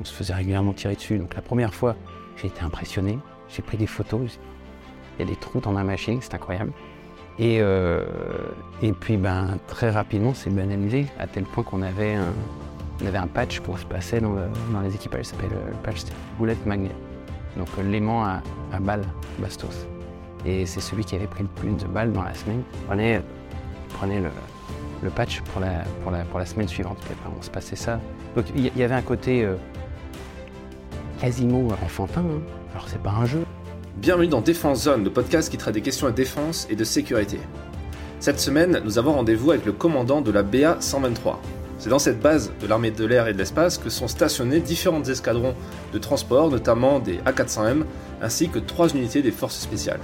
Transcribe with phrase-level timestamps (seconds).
[0.00, 1.18] on se faisait régulièrement tirer dessus.
[1.18, 1.96] Donc la première fois,
[2.36, 3.18] j'ai été impressionné.
[3.48, 4.38] J'ai pris des photos.
[5.18, 6.72] Il y a des trous dans ma machine, c'est incroyable.
[7.38, 8.04] Et, euh,
[8.82, 12.32] et puis ben, très rapidement, c'est banalisé, à tel point qu'on avait un,
[13.06, 14.34] avait un patch pour se passer dans,
[14.72, 16.04] dans les équipages, ça s'appelle le patch
[16.38, 16.92] boulette magnet.
[17.56, 18.42] Donc l'aimant à,
[18.72, 19.06] à balles
[19.38, 19.86] Bastos.
[20.46, 22.62] Et c'est celui qui avait pris le plus de balles dans la semaine.
[22.86, 23.20] Prenez,
[23.94, 24.28] prenez le,
[25.02, 26.98] le patch pour la, pour, la, pour la semaine suivante.
[27.00, 28.00] Puis après, on se passait ça.
[28.36, 29.54] Donc il y, avait un côté euh,
[31.20, 32.20] quasiment enfantin.
[32.20, 32.40] Hein.
[32.72, 33.44] Alors c'est pas un jeu.
[33.96, 37.38] Bienvenue dans Défense Zone, le podcast qui traite des questions de défense et de sécurité.
[38.20, 41.40] Cette semaine, nous avons rendez-vous avec le commandant de la BA 123.
[41.78, 45.02] C'est dans cette base de l'armée de l'air et de l'espace que sont stationnés différents
[45.02, 45.54] escadrons
[45.92, 47.84] de transport, notamment des A400M,
[48.22, 50.00] ainsi que trois unités des forces spéciales.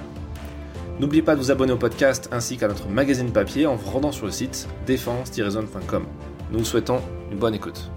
[1.01, 4.13] N'oubliez pas de vous abonner au podcast ainsi qu'à notre magazine papier en vous rendant
[4.13, 6.05] sur le site défense-zone.com.
[6.53, 7.01] Nous vous souhaitons
[7.33, 7.91] une bonne écoute.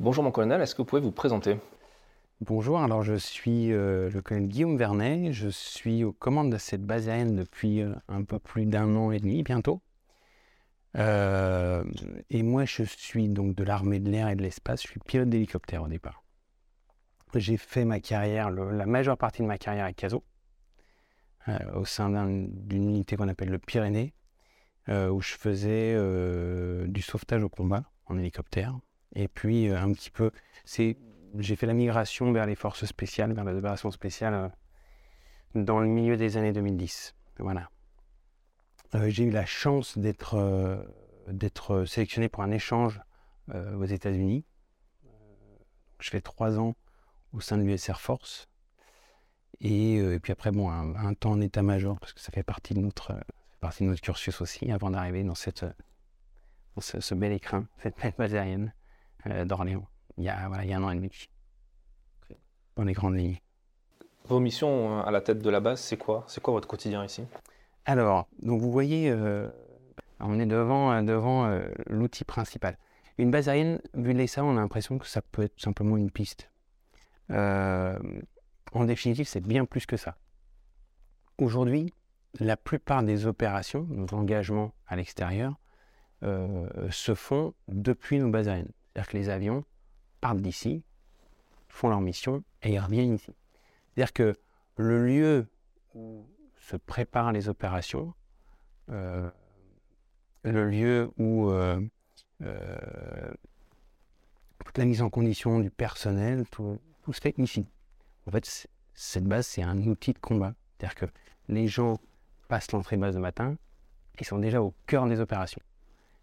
[0.00, 1.58] Bonjour mon colonel, est-ce que vous pouvez vous présenter?
[2.40, 6.84] Bonjour, alors je suis euh, le colonel Guillaume Vernet, je suis aux commandes de cette
[6.84, 9.82] base aérienne depuis euh, un peu plus d'un an et demi bientôt.
[10.96, 11.82] Euh,
[12.30, 15.30] et moi je suis donc de l'armée de l'air et de l'espace, je suis pilote
[15.30, 16.22] d'hélicoptère au départ.
[17.34, 20.22] J'ai fait ma carrière, la majeure partie de ma carrière à Caso,
[21.74, 24.14] au sein d'un- d'une unité qu'on appelle le Pyrénées,
[24.88, 25.94] où je faisais
[26.86, 28.78] du sauvetage au combat en hélicoptère.
[29.14, 30.30] Et puis euh, un petit peu,
[30.64, 30.96] c'est
[31.36, 34.48] j'ai fait la migration vers les forces spéciales, vers les opérations spéciales euh,
[35.54, 37.14] dans le milieu des années 2010.
[37.38, 37.70] Voilà.
[38.94, 40.86] Euh, j'ai eu la chance d'être
[41.28, 43.00] d'être sélectionné pour un échange
[43.52, 44.44] aux États-Unis.
[46.00, 46.74] Je fais trois ans
[47.32, 48.48] au sein de l'US Air Force.
[49.60, 53.12] Et, puis après, bon, un, temps en état-major, parce que ça fait partie de notre,
[53.12, 53.20] euh,
[53.60, 57.96] partie de notre cursus aussi, avant d'arriver dans, cette, dans ce, ce bel écrin, cette
[57.98, 58.66] belle euh,
[59.26, 59.86] d'Orléans
[60.18, 61.10] il y, a, voilà, il y a un an et demi.
[62.76, 63.38] Dans les grandes lignes.
[64.24, 66.24] Vos missions euh, à la tête de la base, c'est quoi?
[66.26, 67.24] C'est quoi votre quotidien ici?
[67.86, 69.48] Alors, donc vous voyez, euh,
[70.20, 72.76] on est devant, euh, devant euh, l'outil principal.
[73.16, 76.10] Une base aérienne, vu les ça, on a l'impression que ça peut être simplement une
[76.10, 76.50] piste.
[77.30, 77.98] Euh,
[78.72, 80.16] en définitive, c'est bien plus que ça.
[81.38, 81.94] Aujourd'hui,
[82.38, 85.54] la plupart des opérations, nos engagements à l'extérieur,
[86.22, 88.72] euh, se font depuis nos bases aériennes.
[88.98, 89.64] C'est-à-dire que les avions
[90.20, 90.82] partent d'ici,
[91.68, 93.32] font leur mission et ils reviennent ici.
[93.94, 94.36] C'est-à-dire que
[94.76, 95.46] le lieu
[95.94, 96.26] où
[96.56, 98.12] se préparent les opérations,
[98.90, 99.30] euh,
[100.42, 101.80] le lieu où euh,
[102.42, 103.30] euh,
[104.64, 106.80] toute la mise en condition du personnel, tout,
[107.12, 107.68] se fait ici.
[108.26, 110.54] En fait, cette base, c'est un outil de combat.
[110.76, 111.06] C'est-à-dire que
[111.46, 112.00] les gens
[112.48, 113.56] passent l'entrée de base le matin,
[114.18, 115.62] ils sont déjà au cœur des opérations.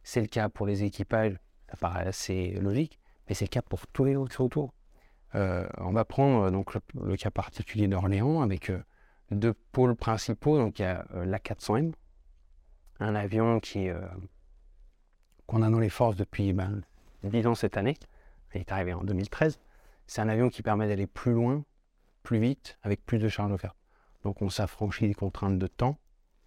[0.03, 1.37] C'est le cas pour les équipages,
[1.69, 4.73] ça paraît assez logique, mais c'est le cas pour tous les autres autour.
[5.35, 8.81] Euh, on va prendre euh, donc le, cas particulier d'Orléans avec euh,
[9.31, 10.57] deux pôles principaux.
[10.57, 11.93] Donc il y a euh, l'A400M,
[12.99, 13.59] un avion
[15.47, 16.81] qu'on a dans les forces depuis ben,
[17.23, 17.97] 10 ans cette année.
[18.53, 19.59] Il est arrivé en 2013.
[20.07, 21.65] C'est un avion qui permet d'aller plus loin,
[22.23, 23.75] plus vite, avec plus de charge offerte.
[24.23, 25.97] Donc on s'affranchit des contraintes de temps,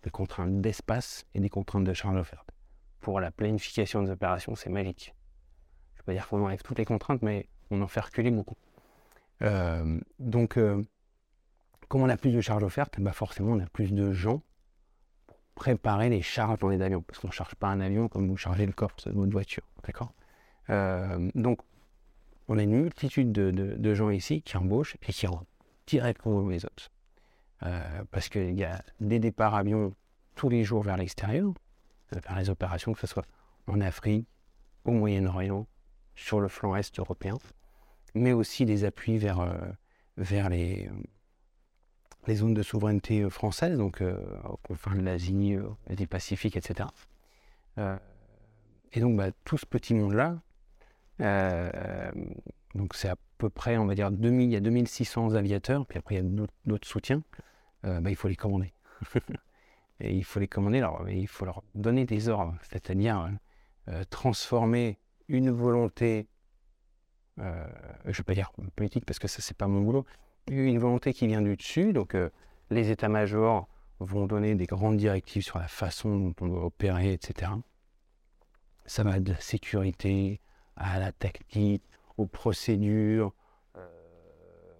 [0.02, 2.48] des contraintes d'espace et des contraintes de charge offerte.
[3.08, 5.14] Pour la planification des opérations, c'est magique.
[5.94, 8.30] Je ne veux pas dire qu'on enlève toutes les contraintes, mais on en fait reculer
[8.30, 8.56] beaucoup.
[10.18, 10.84] Donc, euh,
[11.88, 14.42] comme on a plus de charges offertes, bah forcément on a plus de gens
[15.26, 17.00] pour préparer les charges dans les avions.
[17.00, 19.64] Parce qu'on ne charge pas un avion comme vous chargez le coffre de votre voiture.
[19.86, 20.12] D'accord?
[20.68, 21.60] Euh, Donc,
[22.46, 25.46] on a une multitude de, gens ici qui embauchent et qui rentrent
[25.86, 26.90] directement les autres.
[27.62, 29.94] Euh, parce qu'il y a des départs avions
[30.34, 31.54] tous les jours vers l'extérieur,
[32.12, 33.26] vers les opérations, que ce soit
[33.66, 34.26] en Afrique,
[34.84, 35.66] au Moyen-Orient,
[36.14, 37.36] sur le flanc est européen,
[38.14, 39.56] mais aussi des appuis vers, euh,
[40.16, 40.90] vers les,
[42.26, 44.18] les zones de souveraineté euh, françaises, donc euh,
[44.68, 46.88] aux de l'Asie, euh, du Pacifique, etc.
[48.92, 50.40] Et donc bah, tout ce petit monde-là,
[52.94, 56.16] c'est à peu près, on va dire, 2000, il y a 2600 aviateurs, puis après
[56.16, 56.24] il y a
[56.64, 57.22] d'autres- soutiens,
[57.84, 58.72] bah, il faut les commander.
[60.00, 63.30] et il faut les commander, alors il faut leur donner des ordres, c'est-à-dire
[63.88, 64.98] euh, transformer
[65.28, 66.28] une volonté,
[67.40, 67.66] euh,
[68.04, 70.06] je ne vais pas dire politique parce que ça c'est pas mon boulot,
[70.48, 72.30] une volonté qui vient du dessus, donc euh,
[72.70, 73.68] les états-majors
[74.00, 77.52] vont donner des grandes directives sur la façon dont on doit opérer, etc.
[78.86, 80.40] Ça va de la sécurité
[80.76, 81.82] à la tactique,
[82.16, 83.32] aux procédures,
[83.76, 83.86] euh,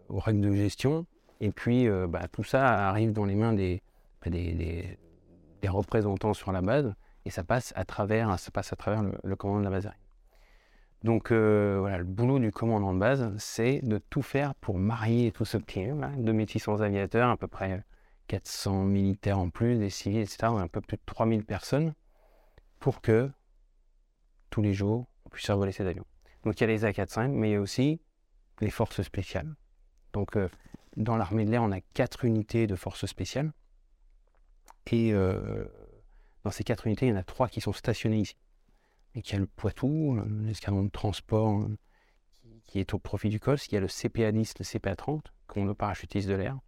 [0.08, 1.06] aux règles de gestion.
[1.40, 3.82] Et puis, euh, bah, tout ça arrive dans les mains des,
[4.22, 4.30] bah,
[5.60, 6.94] des représentants sur la base
[7.24, 10.02] et ça passe à travers, ça passe à travers le, commandement de la base aérienne.
[11.04, 15.44] Donc voilà, le boulot du commandant de base, c'est de tout faire pour marier tout
[15.44, 17.84] ce petit hein, de métiers sans aviateurs, à peu près
[18.28, 21.94] 400 militaires en plus, des civils, etc., un peu plus de 3000 personnes,
[22.80, 23.30] pour que
[24.50, 26.06] tous les jours, on puisse survoler ces avions.
[26.44, 28.00] Donc il y a les A400, mais il y a aussi
[28.60, 29.54] les forces spéciales.
[30.12, 30.36] Donc
[30.96, 33.52] dans l'armée de l'air, on a quatre unités de forces spéciales.
[34.92, 35.12] Et
[36.44, 38.36] dans ces quatre unités, il y en a trois qui sont stationnées ici
[39.14, 41.76] et qu'il y a le Poitou, l'escadron de transport euh,
[42.66, 46.28] qui est au profit du COS, il y a le CPA-10, le CPA-30, commando parachutiste
[46.28, 46.58] de l'air.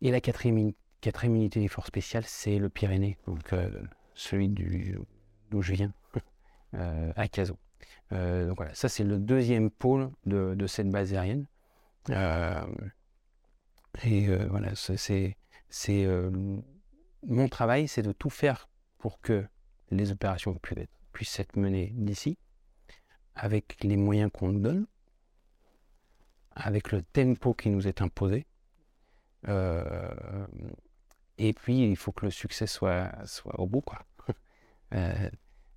[0.00, 0.72] Et la quatrième,
[1.24, 3.70] unité des forces spéciales, c'est le Pyrénées, donc euh,
[4.14, 5.92] celui d'où je viens,
[6.74, 7.58] euh, à Cazaux.
[8.10, 11.46] donc voilà, ça c'est le deuxième pôle de, de cette base aérienne.
[14.04, 15.36] et voilà, c'est
[17.26, 18.68] mon travail, c'est de tout faire
[18.98, 19.46] pour que
[19.90, 20.58] les opérations
[21.12, 22.38] puissent être menées d'ici,
[23.34, 24.86] avec les moyens qu'on nous donne,
[26.52, 28.46] avec le tempo qui nous est imposé.
[29.48, 30.46] Euh,
[31.38, 33.82] et puis, il faut que le succès soit, soit au bout.
[33.82, 34.00] Quoi.
[34.92, 35.30] Euh,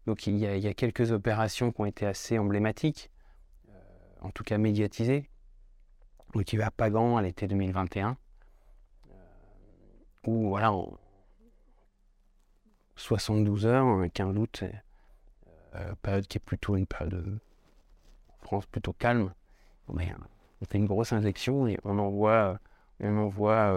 [0.06, 3.10] donc, il y, a, quelques opérations qui ont été assez emblématiques,
[3.70, 3.74] euh,
[4.22, 5.28] en tout cas médiatisées.
[6.34, 8.16] Donc, il y a Pagan à l'été 2021,
[10.28, 10.98] où voilà, on,
[12.98, 14.64] 72 heures, 15 août,
[15.76, 17.40] euh, période qui est plutôt une période euh,
[18.30, 19.34] en France plutôt calme.
[19.88, 19.96] on
[20.68, 22.60] fait une grosse injection et on envoie,
[23.02, 23.72] envoie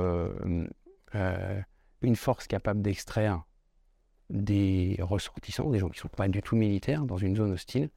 [1.15, 1.63] euh,
[2.03, 3.43] une force capable d'extraire
[4.31, 7.91] des ressortissants, des gens qui ne sont pas du tout militaires, dans une zone hostile,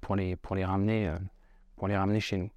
[0.00, 1.14] pour les, pour les, ramener,
[1.76, 2.50] pour les ramener chez nous.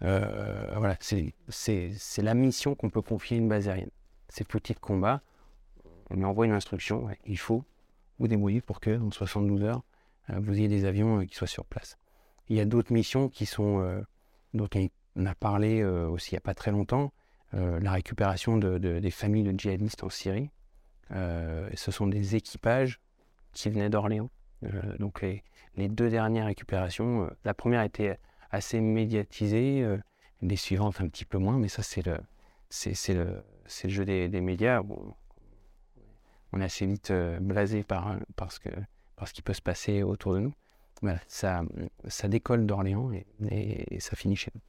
[0.00, 3.90] Voilà, c'est la mission qu'on peut confier à une base aérienne.
[4.28, 5.22] Ces petits combats,
[6.10, 7.64] on envoie une instruction, il faut
[8.18, 9.82] vous débrouiller pour que, en 72 heures,
[10.30, 11.96] euh, vous ayez des avions euh, qui soient sur place.
[12.48, 14.00] Il y a d'autres missions qui sont, euh,
[14.52, 14.68] dont
[15.16, 17.12] on a parlé aussi il n'y a pas très longtemps,
[17.52, 20.50] la récupération des familles de djihadistes en Syrie.
[21.10, 23.00] ce sont des équipages
[23.52, 24.28] qui venaient d'Orléans.
[24.98, 28.18] donc les, deux dernières récupérations, la première était
[28.54, 29.86] assez médiatisée,
[30.42, 32.18] les suivantes un petit peu moins, mais ça c'est le,
[32.86, 33.24] le,
[33.84, 34.82] le, jeu des, médias
[36.54, 38.70] on est assez vite euh, blasé par, par, ce que,
[39.32, 40.52] qui peut se passer autour de nous.
[41.02, 41.62] Voilà, ça,
[42.06, 44.60] ça décolle d'Orléans et, ça finit chez nous.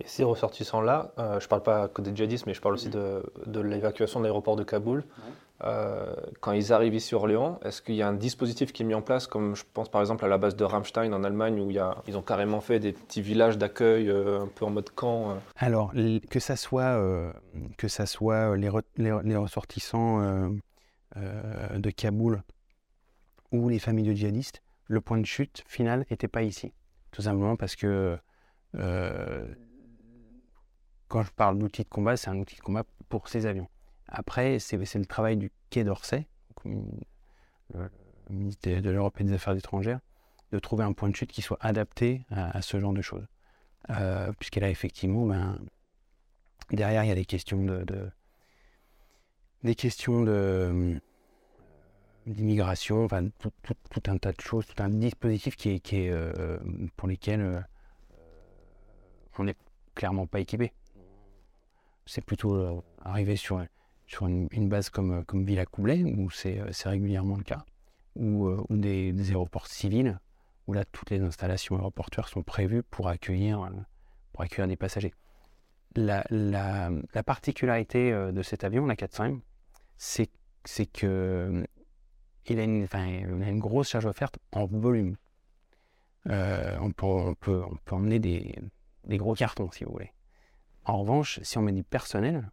[0.00, 2.88] Et ces ressortissants-là, euh, je ne parle pas que des djihadistes, mais je parle aussi
[2.88, 5.04] de, de l'évacuation de l'aéroport de Kaboul.
[5.64, 8.86] Euh, quand ils arrivent ici à Orléans, est-ce qu'il y a un dispositif qui est
[8.86, 11.60] mis en place, comme je pense par exemple à la base de Ramstein en Allemagne,
[11.60, 14.70] où il y a, ils ont carrément fait des petits villages d'accueil un peu en
[14.70, 15.92] mode camp Alors,
[16.30, 16.96] que ça soit,
[17.76, 20.50] que ça soit les, les, ressortissants
[21.16, 22.44] de Kaboul
[23.50, 26.72] ou les familles de djihadistes, le point de chute final n'était pas ici.
[27.10, 28.18] Tout simplement parce que
[28.74, 29.46] euh,
[31.08, 33.68] quand je parle d'outil de combat, c'est un outil de combat pour ces avions.
[34.08, 36.26] Après, c'est le travail du Quai d'Orsay,
[36.64, 37.90] le
[38.30, 40.00] ministère de l'Europe et des Affaires étrangères,
[40.52, 43.26] de trouver un point de chute qui soit adapté à, ce genre de choses.
[43.90, 45.58] Euh, Puisqu'elle a effectivement, ben,
[46.70, 48.10] derrière, il y a des questions de,
[49.62, 51.00] des questions de
[52.26, 53.50] d'immigration, enfin tout,
[54.06, 56.58] un tas de choses, tout un dispositif qui est euh,
[56.96, 57.60] pour lesquels euh,
[59.38, 59.56] on n'est
[59.94, 60.72] clairement pas équipé.
[62.08, 63.64] C'est plutôt euh, arriver sur,
[64.06, 67.64] sur une, base comme, comme Villa Coublet, où c'est régulièrement le cas,
[68.16, 70.18] ou, des, aéroports civils,
[70.66, 73.70] où là toutes les installations aéroportuaires sont prévues pour accueillir,
[74.32, 75.14] pour accueillir des passagers.
[75.96, 79.40] La, la, la particularité de cet avion, la 400M,
[79.96, 81.64] c'est que
[82.46, 82.86] il a une,
[83.42, 85.16] une grosse charge offerte en volume.
[86.28, 88.54] Euh, on, peut, on, peut, emmener des,
[89.18, 90.12] gros cartons, si vous voulez.
[90.88, 92.50] En revanche, si on met du personnel,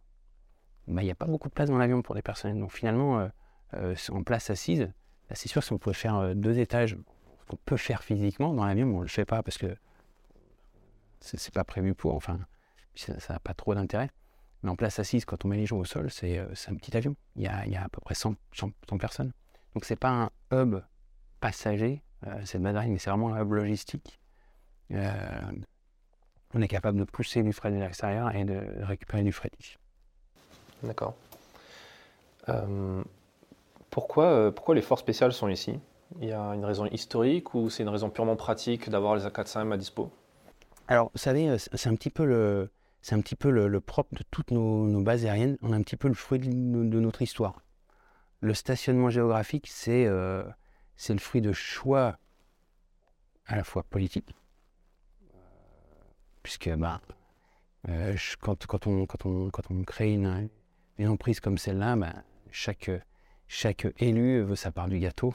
[0.86, 2.60] bah, il n'y a pas beaucoup de place dans l'avion pour des personnels.
[2.60, 3.28] Donc finalement, euh,
[3.74, 4.92] euh, en place assise,
[5.28, 6.98] bah, c'est sûr si on pouvait faire deux étages,
[7.40, 9.74] ce qu'on peut faire physiquement dans l'avion, on ne le fait pas parce que
[11.20, 12.38] c'est pas prévu pour, enfin,
[12.94, 14.10] ça n'a pas trop d'intérêt.
[14.62, 17.16] Mais en place assise, quand on met les gens au sol, c'est un petit avion.
[17.36, 18.36] Il y a, à peu près 100
[18.98, 19.32] personnes.
[19.72, 20.76] Donc c'est pas un hub
[21.40, 24.20] passager, euh, cette Madrid, mais c'est vraiment un hub logistique.
[26.54, 29.50] Euh, on est capable de pousser du fret de l'extérieur et de récupérer du fret.
[30.82, 31.14] D'accord.
[32.48, 33.02] Euh,
[33.90, 35.78] pourquoi, pourquoi les forces spéciales sont ici?
[36.20, 39.72] Il y a une raison historique ou c'est une raison purement pratique d'avoir les A400M
[39.72, 40.10] à dispo?
[40.88, 42.70] Alors, vous savez, c'est un petit peu le,
[43.02, 45.58] c'est un petit peu le, propre de toutes nos, bases aériennes.
[45.62, 46.46] On a un petit peu le fruit de
[47.00, 47.56] notre histoire
[48.40, 50.42] le stationnement géographique, c'est euh,
[51.08, 52.18] le fruit de choix
[53.46, 54.34] à la fois politique,
[56.46, 57.00] puisque bah,
[58.40, 60.48] quand, quand, on, crée une,
[60.96, 62.12] une emprise comme celle-là, bah,
[62.52, 62.88] chaque,
[63.98, 65.34] élu veut sa part du gâteau.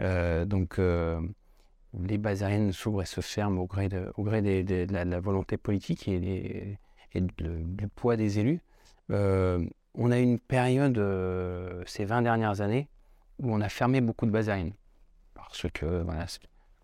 [0.00, 6.76] donc les bases s'ouvrent et se ferment au gré de, la, volonté politique et,
[7.14, 8.60] du poids des élus.
[9.08, 10.98] on a une période,
[11.86, 12.88] ces 20 dernières années,
[13.38, 14.74] où on a fermé beaucoup de bases aériennes.
[15.34, 16.26] Parce que, voilà,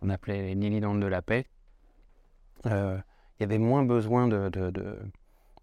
[0.00, 1.44] on appelait les Nililandes de la paix.
[2.66, 2.98] Euh,
[3.38, 4.50] il y avait moins besoin de,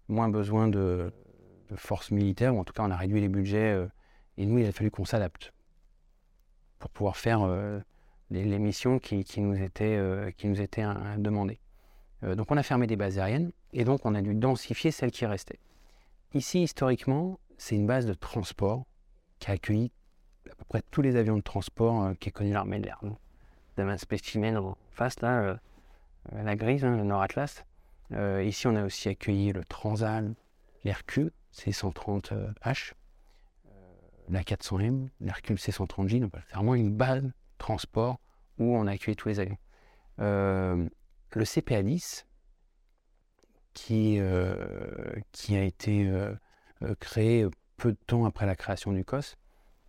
[0.08, 1.12] moins besoin de,
[1.74, 3.86] forces militaires, ou en tout cas on a réduit les budgets, euh,
[4.38, 5.52] et nous il a fallu qu'on s'adapte
[6.78, 7.80] pour pouvoir faire euh,
[8.30, 10.00] les, missions qui, nous étaient,
[10.36, 10.84] qui nous étaient
[11.18, 11.58] demandées.
[12.22, 15.26] donc on a fermé des bases aériennes, et donc on a dû densifier celles qui
[15.26, 15.58] restaient.
[16.34, 18.84] Ici, historiquement, c'est une base de transport
[19.38, 19.90] qui a accueilli
[20.50, 23.00] à peu près tous les avions de transport qui est connu l'armée de l'air.
[23.02, 25.56] Vous spécimen en face, là, euh,
[26.32, 27.64] la grise, hein, le Nord Atlas.
[28.12, 30.34] Euh, ici, on a aussi accueilli le Transal,
[30.84, 32.92] l'Hercule C130H,
[33.66, 33.70] euh,
[34.28, 36.20] la 400M, l'Hercule C130J.
[36.20, 38.20] Donc, c'est vraiment une base transport
[38.58, 39.58] où on a accueilli tous les avions.
[40.18, 40.88] le
[41.34, 42.24] CPA-10,
[43.74, 44.18] qui,
[45.32, 46.10] qui a été
[46.98, 49.36] créé peu de temps après la création du COS,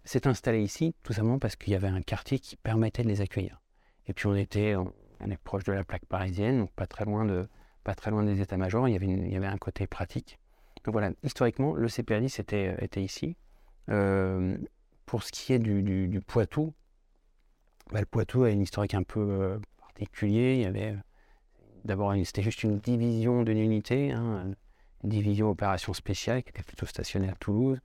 [0.04, 3.22] s'est installé ici tout simplement parce qu'il y avait un quartier qui permettait de les
[3.22, 3.62] accueillir.
[4.08, 4.76] Et puis on était,
[5.20, 7.48] on, est proche de la plaque parisienne, donc pas très loin, de,
[7.84, 8.88] pas très loin des états-majors.
[8.88, 10.40] Il, il y avait un côté pratique.
[10.84, 13.36] Donc voilà, historiquement, le CPA10 était, était ici.
[13.90, 14.58] Euh,
[15.06, 16.74] pour ce qui est du, du, Poitou,
[17.92, 20.56] bah, le Poitou a une historique un peu euh, particulier.
[20.56, 20.96] Il y avait
[21.86, 24.52] d'abord, c'était juste une division d'une unité, hein,
[25.04, 27.80] une division opération spéciale qui était plutôt stationnée à Toulouse.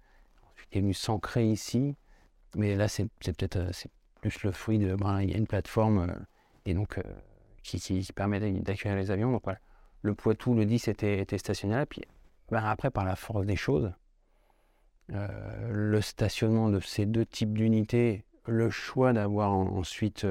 [0.52, 1.94] Ensuite, il est venu s'ancrer ici.
[2.56, 3.70] Mais là, c'est peut-être euh,
[4.20, 4.94] plus le fruit de.
[4.94, 6.14] Ben, il y a une plateforme euh,
[6.66, 7.02] et donc, euh,
[7.62, 9.32] qui, permet d'accueillir les avions.
[9.32, 9.60] Donc voilà,
[10.02, 11.86] le Poitou, le 10 était, était stationné là.
[11.86, 12.02] Puis
[12.50, 13.92] ben, après, par la force des choses,
[15.12, 20.26] euh, le stationnement de ces deux types d'unités, le choix d'avoir ensuite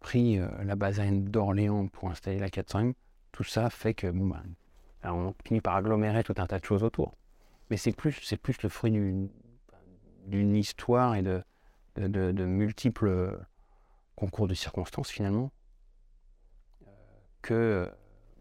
[0.00, 2.92] pris la base aérienne d'Orléans pour installer la 400M,
[3.32, 4.42] tout ça fait que bon, ben,
[5.04, 7.16] on finit par agglomérer tout un tas de choses autour.
[7.70, 8.92] Mais c'est plus, plus le fruit
[10.26, 13.38] d'une histoire et de, multiples
[14.16, 15.50] concours de circonstances finalement,
[17.42, 17.86] que euh,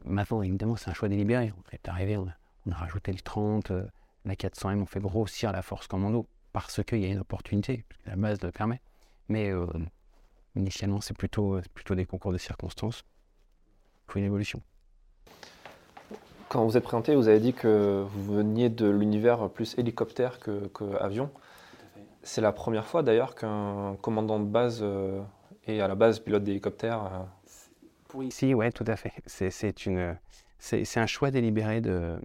[0.06, 1.54] maintenant évidemment c'est un choix délibéré.
[1.58, 2.28] On est arrivé, on
[2.72, 3.86] a, rajouté le 30, euh,
[4.26, 8.02] la 400M, on fait grossir la force commando parce qu'il y a une opportunité, parce
[8.02, 8.82] que la base le permet.
[9.28, 9.68] Mais euh,
[10.56, 13.04] initialement c'est plutôt, plutôt des concours de circonstances.
[14.08, 14.62] Il faut une évolution.
[16.50, 20.68] Quand vous êtes présenté, vous avez dit que vous veniez de l'univers plus hélicoptère que,
[20.68, 21.32] que avion.
[22.22, 25.22] C'est la première fois d'ailleurs qu'un commandant de base euh,
[25.68, 27.04] est à la base pilote d'hélicoptère.
[27.04, 27.24] Euh.
[28.08, 29.14] Pour ici, oui, tout à fait.
[29.26, 32.20] C'est un choix délibéré de,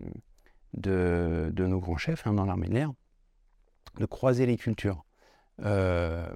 [0.74, 2.92] de, nos grands chefs hein, dans l'armée de l'air
[3.98, 5.04] de croiser les cultures.
[5.64, 6.28] Euh,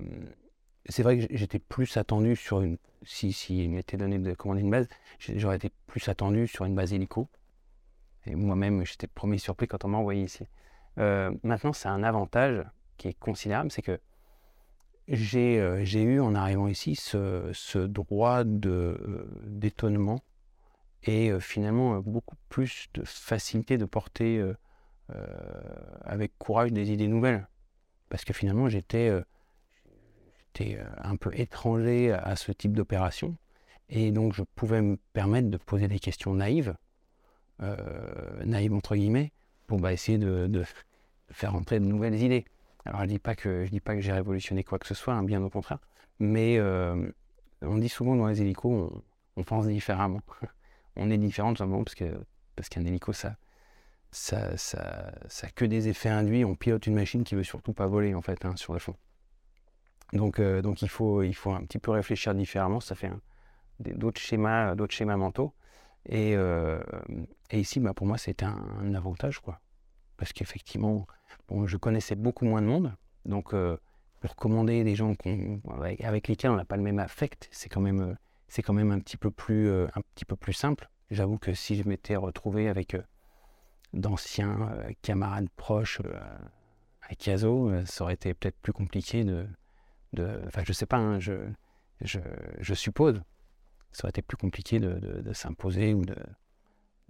[0.89, 2.77] c'est vrai que j'étais plus attendu sur une.
[3.05, 6.93] Si, si m'était donné de commander une base, j'aurais été plus attendu sur une base
[6.93, 7.29] hélico.
[8.27, 10.45] Et moi-même, j'étais premier surpris quand on m'a envoyé ici.
[10.97, 12.65] maintenant, c'est un avantage
[12.97, 14.01] qui est considérable, c'est que
[15.13, 20.21] j'ai euh, eu en arrivant ici ce, droit euh, d'étonnement
[21.03, 24.43] et euh, finalement beaucoup plus de facilité de porter
[26.05, 27.47] avec courage des idées nouvelles.
[28.09, 29.13] Parce que finalement j'étais
[30.99, 33.37] un peu étranger à ce type d'opération
[33.91, 36.75] et donc je pouvais me permettre de poser des questions naïves,
[38.47, 39.33] naïves entre guillemets,
[39.67, 40.65] pour bah, essayer de
[41.31, 42.47] faire entrer de nouvelles idées.
[42.85, 43.67] Alors, je ne dis pas que,
[43.99, 45.79] j'ai révolutionné quoi que ce soit, hein, bien au contraire.
[46.19, 47.11] Mais euh,
[47.63, 48.93] on dit souvent dans les hélicos,
[49.37, 50.21] on, pense différemment.
[50.97, 52.13] on est différent tout simplement parce qu'un
[52.57, 53.37] parce qu'un hélico, ça,
[54.11, 56.45] ça, ça, ça, que des effets induits.
[56.45, 58.97] On pilote une machine qui veut surtout pas voler, en fait, hein, sur le fond.
[60.13, 62.81] Donc, euh, donc il, faut, il faut un petit peu réfléchir différemment.
[62.81, 63.11] Ça fait
[63.81, 65.55] d'autres schémas, schémas mentaux.
[66.07, 66.81] Et, euh,
[67.51, 69.61] et ici, bah, pour moi, c'était un, un, avantage, quoi.
[70.17, 71.07] Parce qu'effectivement,
[71.67, 73.77] je connaissais beaucoup moins de monde, donc euh,
[74.21, 75.15] pour commander des gens
[76.01, 78.15] avec, lesquels on n'a pas le même affect, c'est quand même, euh,
[78.49, 80.89] c'est quand même un petit peu plus, euh, un petit peu plus simple.
[81.11, 82.97] J'avoue que si je m'étais retrouvé avec
[83.93, 84.71] d'anciens
[85.03, 86.01] camarades proches
[87.03, 89.47] à Kiazo, ça aurait été peut-être plus compliqué de,
[90.15, 91.35] de, enfin je sais pas, hein, je,
[92.01, 93.21] je, suppose,
[93.91, 96.17] ça aurait été plus compliqué de, de, s'imposer ou de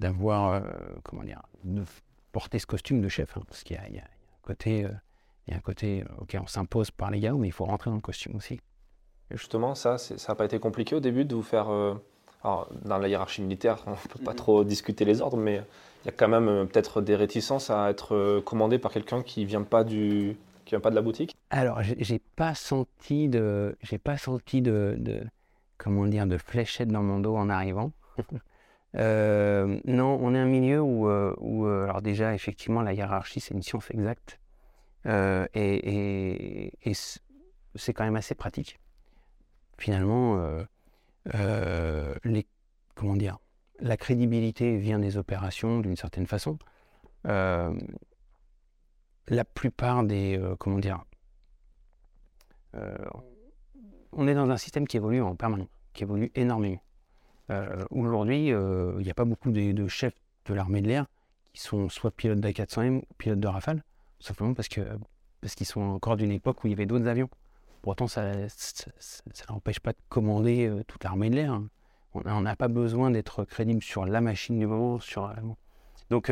[0.01, 0.65] d'avoir,
[1.05, 1.85] comment dire, de
[2.33, 4.05] porter ce costume de chef, hein, parce qu'il y, y a,
[4.43, 4.91] côté, euh,
[5.47, 7.65] il y a un côté, euh, ok, on s'impose par les gars, mais il faut
[7.65, 8.61] rentrer dans le costume aussi.
[9.31, 11.69] Justement, ça, ça n'a pas été compliqué au début de vous faire.
[12.45, 15.63] alors, dans la hiérarchie militaire, on ne peut pas trop discuter les ordres, mais
[16.03, 19.63] il y a quand même peut-être des réticences à être commandé par quelqu'un qui vient
[19.63, 21.35] pas du qui vient pas de la boutique.
[21.51, 25.23] Alors, j'ai pas senti de, j'ai pas senti de, de,
[25.77, 27.93] comment dire, de fléchette dans mon dos en arrivant.
[28.97, 33.55] Euh, non, on est un milieu où, euh, euh, alors déjà, effectivement, la hiérarchie, c'est
[33.55, 34.39] une science exacte.
[35.55, 36.73] et,
[37.75, 38.79] c'est quand même assez pratique.
[39.79, 40.39] Finalement,
[42.95, 43.39] comment dire,
[43.81, 46.59] la crédibilité vient des opérations d'une certaine façon.
[47.25, 47.71] la
[49.55, 51.05] plupart des, comment dire,
[54.13, 56.81] on est dans un système qui évolue en permanence, qui évolue énormément.
[57.51, 60.15] Euh, aujourd'hui, euh, il n'y a pas beaucoup de, chefs
[60.47, 61.07] de l'armée de l'air
[61.53, 63.83] qui sont soit pilotes d'A400M ou pilotes de Rafale,
[64.21, 64.81] simplement parce que
[65.41, 67.29] parce qu'ils sont encore d'une époque où il y avait d'autres avions.
[67.83, 68.33] Pourtant, ça,
[69.51, 71.53] n'empêche pas de commander euh, toute l'armée de l'air.
[71.53, 71.69] Hein.
[72.15, 75.01] On n'a pas besoin d'être crédible sur la machine du moment.
[75.01, 75.35] Sur,
[76.11, 76.31] donc,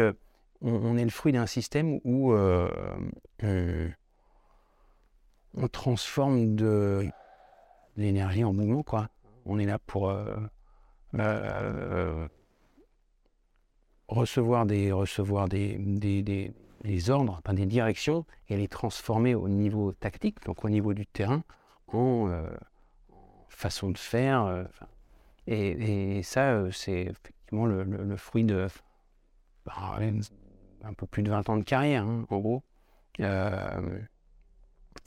[0.61, 2.35] on, est le fruit d'un système où
[3.43, 3.88] on
[5.73, 7.09] transforme de
[7.97, 8.85] l'énergie en mouvement.
[9.47, 10.12] On est là pour
[11.19, 12.29] euh,
[14.09, 16.23] recevoir des, recevoir des, des,
[16.83, 21.43] des, ordres, des directions, et les transformer au niveau tactique, donc au niveau du terrain,
[21.88, 22.49] en euh,
[23.49, 24.45] façon de faire.
[24.45, 24.64] Euh,
[25.47, 28.69] et, ça, c'est effectivement le, fruit de
[29.67, 29.99] bah,
[30.85, 32.62] un peu plus de 20 ans de carrière, hein, en gros.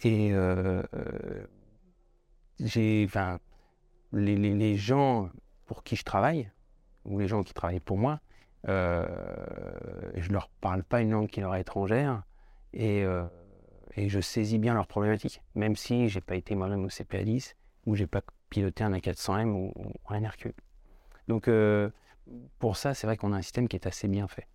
[0.04, 0.34] et
[2.60, 3.40] j'ai, enfin,
[4.12, 5.30] les, les, les, gens
[5.74, 6.52] pour qui je travaille,
[7.04, 8.20] ou les gens qui travaillent pour moi,
[8.68, 9.08] euh,
[10.16, 12.22] je ne leur parle pas une langue qui leur est étrangère
[12.74, 13.26] et, euh,
[13.98, 17.56] je saisis bien leurs problématiques, même si je n'ai pas été moi-même au CPA10
[17.88, 19.74] ou je n'ai pas piloté un A400M ou,
[20.10, 20.54] un RQ.
[21.28, 21.90] Donc euh,
[22.60, 24.48] pour ça, c'est vrai qu'on a un système qui est assez bien fait,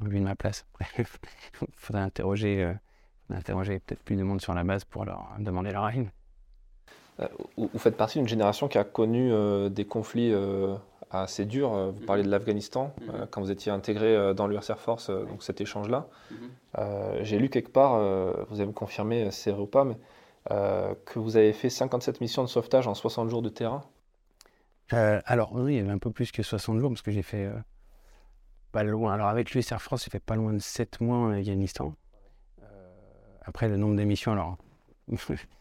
[0.00, 0.66] vu de ma place.
[0.98, 1.04] Il
[1.72, 2.74] faudrait interroger,
[3.28, 6.06] interroger peut-être plus de monde sur la base pour leur demander leur avis.
[7.20, 7.26] Euh,
[7.56, 10.74] vous faites partie d'une génération qui a connu euh, des conflits euh,
[11.10, 11.70] assez durs.
[11.70, 13.26] Vous parlez de l'Afghanistan, mhm.
[13.30, 16.06] quand vous étiez intégré dans l'US Air Force, donc cet échange-là.
[16.30, 17.22] Mhm.
[17.22, 17.98] J'ai lu quelque part,
[18.48, 19.96] vous allez me confirmer si c'est vrai ou pas, mais
[20.50, 23.82] que vous avez fait 57 missions de sauvetage en 60 jours de terrain.
[24.90, 27.48] alors oui, il y avait un peu plus que 60 jours parce que j'ai fait
[28.70, 29.14] pas loin.
[29.14, 31.94] Alors avec l'US Air France, j'ai fait pas loin de 7 mois en Afghanistan.
[33.46, 34.58] après, le nombre d'émissions, alors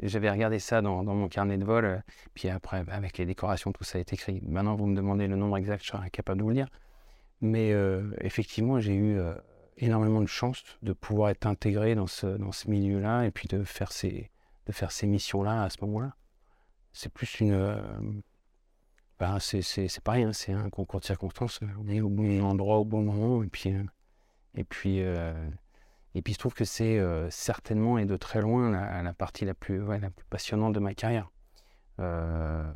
[0.00, 1.98] j'avais regardé ça dans, mon carnet de vol, euh,
[2.34, 4.40] puis après, avec les décorations, tout ça est écrit.
[4.42, 6.68] Maintenant, vous me demandez le nombre exact, je serai incapable de vous le dire.
[7.40, 9.34] Mais euh, effectivement, j'ai eu euh,
[9.76, 13.64] énormément de chance de pouvoir être intégré dans ce, dans ce milieu-là et puis de
[13.64, 14.30] faire ces,
[14.66, 16.14] de faire ces missions-là à ce moment-là.
[16.92, 18.24] C'est plus une.
[19.18, 21.60] Ben, c'est pareil, hein, c'est un concours de circonstances.
[21.84, 23.74] On est au bon endroit au bon moment et puis.
[24.54, 25.02] et puis
[26.14, 29.54] et puis, je trouve que c'est euh, certainement et de très loin la, partie la
[29.54, 29.82] plus,
[30.30, 31.30] passionnante de ma carrière.
[31.98, 32.72] Euh,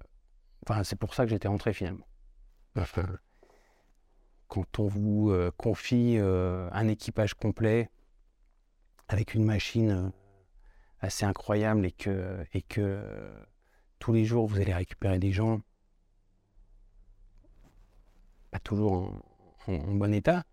[0.83, 2.07] c'est pour ça que j'étais rentré finalement.
[4.49, 7.91] quand on vous euh, confie un équipage complet
[9.09, 10.13] avec une machine
[11.01, 13.07] assez incroyable et que
[13.99, 15.61] tous les jours vous allez récupérer des gens
[18.51, 19.13] pas toujours
[19.67, 20.45] en bon état,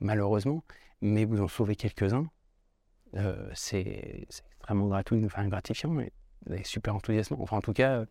[0.00, 0.64] malheureusement,
[1.02, 2.26] mais vous en sauvez quelques-uns.
[3.16, 6.12] Euh, c'est extrêmement gratuit, gratifiant et,
[6.64, 7.38] super enthousiasmant.
[7.40, 8.06] Enfin, en tout cas, euh,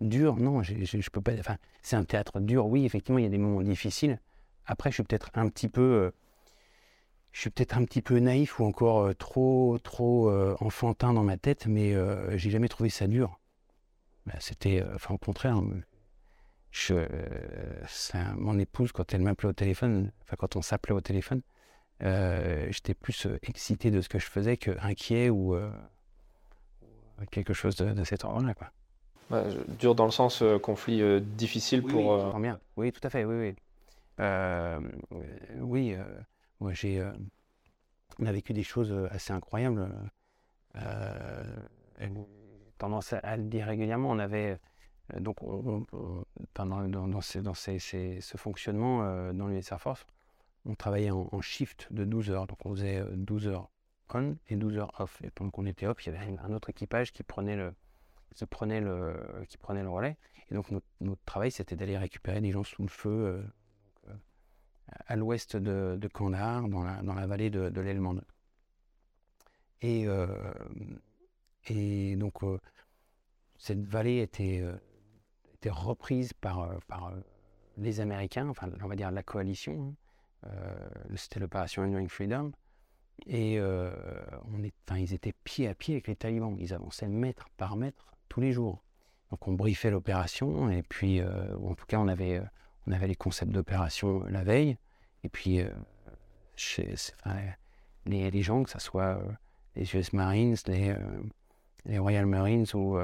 [0.00, 1.32] dur, non, je, je, peux pas.
[1.38, 4.18] Enfin, c'est un théâtre dur, oui, effectivement, il y a des moments difficiles.
[4.64, 5.82] Après, je suis peut-être un petit peu.
[5.82, 6.10] Euh,
[7.32, 10.28] je suis peut-être un petit peu naïf ou encore trop, trop
[10.60, 11.94] enfantin dans ma tête, mais
[12.36, 13.38] j'ai jamais trouvé ça dur.
[14.26, 15.62] Bah, c'était, enfin, au contraire,
[16.70, 17.06] je, euh,
[18.36, 21.42] mon épouse, quand elle m'appelait au téléphone, enfin quand on s'appelait au téléphone,
[22.02, 25.56] euh, j'étais plus euh, excité de ce que je faisais que inquiet ou
[27.30, 28.54] quelque chose de, cet ordre-là.
[28.54, 28.70] Quoi.
[29.78, 32.34] dur dans le sens conflit difficile pour.
[32.34, 32.60] Oui, bien.
[32.76, 33.54] oui, tout à fait, oui,
[34.18, 34.26] oui.
[35.60, 35.96] oui,
[36.60, 37.04] moi j'ai
[38.18, 39.88] on a vécu des choses assez incroyables.
[42.78, 44.10] tendance à, le dire régulièrement.
[44.10, 44.58] On avait
[45.14, 45.36] euh, donc,
[46.54, 50.06] pendant, dans, ce fonctionnement euh, dans l'US Air Force,
[50.66, 52.46] on travaillait en, shift de 12 heures.
[52.46, 53.70] Donc, on faisait 12 euh, heures
[54.12, 55.20] on et 12 heures off.
[55.22, 57.72] Et pendant qu'on était off, il y avait un autre équipage qui prenait le,
[58.32, 59.14] se prenait le,
[59.48, 60.16] qui prenait le relais.
[60.50, 60.70] Et donc,
[61.00, 63.44] notre, travail, c'était d'aller récupérer des gens sous le feu
[65.06, 66.08] à l'ouest de, de,
[66.68, 68.16] dans la, dans la vallée de, de l'Helmand.
[69.80, 70.08] Et
[71.66, 72.40] et donc,
[73.58, 74.64] cette vallée était,
[75.60, 77.12] était reprise par, par
[77.76, 79.94] les Américains, enfin, on va dire la coalition.
[80.44, 80.50] Hein.
[81.16, 82.52] C'était l'opération Enduring Freedom.
[83.26, 86.56] Et on est, ils étaient pied à pied avec les talibans.
[86.58, 88.82] Ils avançaient mètre par mètre tous les jours.
[89.30, 92.40] Donc on briefait l'opération et puis, en tout cas, on avait,
[92.86, 94.78] on avait les concepts d'opération la veille.
[95.22, 95.60] Et puis,
[98.06, 99.20] les, les, gens, que ce soit
[99.76, 102.98] les US Marines, les Royal Marines ou,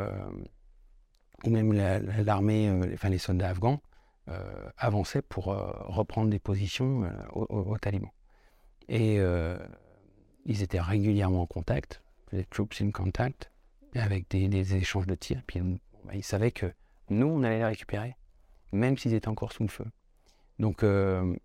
[1.44, 3.80] ou même l'armée, enfin les soldats afghans,
[4.76, 8.10] avançaient pour reprendre des positions aux, talibans.
[8.88, 9.18] Et
[10.46, 13.50] ils étaient régulièrement en contact, les troops in contact,
[13.94, 15.42] avec des, échanges de tirs.
[15.46, 16.72] Puis bah, ils savaient que
[17.10, 18.16] nous, on allait les récupérer,
[18.72, 19.86] même s'ils étaient encore sous le feu.
[20.58, 21.36] Donc, euh,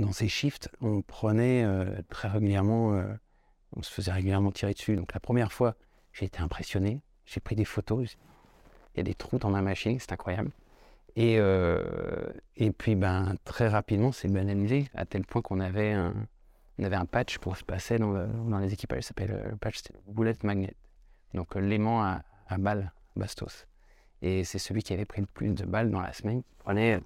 [0.00, 3.14] dans ces shifts, on prenait euh, très régulièrement, euh,
[3.76, 4.96] on se faisait régulièrement tirer dessus.
[4.96, 5.76] Donc, la première fois,
[6.12, 7.00] j'ai été impressionné.
[7.24, 8.16] J'ai pris des photos.
[8.94, 10.50] Il y a des trous dans ma machine, c'est incroyable.
[11.16, 11.34] Et,
[12.56, 16.14] et puis, ben, très rapidement, c'est banalisé, à tel point qu'on avait un,
[16.78, 19.82] on avait un patch pour se passer dans, dans les équipages, ça s'appelle le patch
[20.06, 20.74] Bullet Magnet.
[21.34, 23.66] Donc, l'aimant à, à balles Bastos.
[24.22, 27.00] Et c'est celui qui avait pris le plus de balles dans la semaine qui prenait,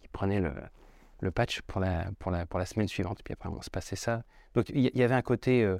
[0.00, 0.52] qui prenait le,
[1.20, 3.22] le patch pour la, pour, la, pour la semaine suivante.
[3.22, 4.22] Puis après, on se passait ça.
[4.54, 5.78] Donc il y, avait un côté euh,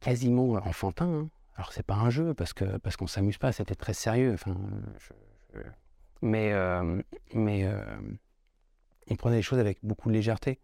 [0.00, 1.06] quasiment enfantin.
[1.06, 1.28] Hein.
[1.58, 4.32] Alors c'est pas un jeu parce que parce qu'on s'amuse pas, c'était très sérieux.
[4.32, 4.56] Enfin,
[6.22, 7.02] mais euh,
[7.34, 7.84] mais euh,
[9.10, 10.58] on prenait les choses avec beaucoup de légèreté.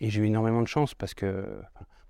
[0.00, 1.60] Et j'ai eu énormément de chance parce que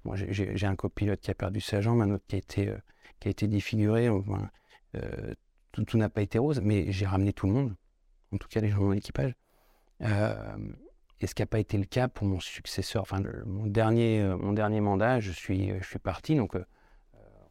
[0.05, 2.72] moi j'ai un copilote qui a perdu sa jambe, un autre qui a été
[3.18, 4.09] qui a été défiguré.
[4.09, 4.51] Enfin,
[4.96, 5.35] euh,
[5.72, 7.75] tout, n'a pas été rose, mais j'ai ramené tout le monde,
[8.33, 9.35] en tout cas les gens de l'équipage.
[10.03, 10.57] Euh,
[11.20, 14.37] et ce qui n'a pas été le cas pour mon successeur, enfin mon, dernier, euh,
[14.37, 16.35] mon dernier mandat, je suis, je suis parti.
[16.35, 16.57] Donc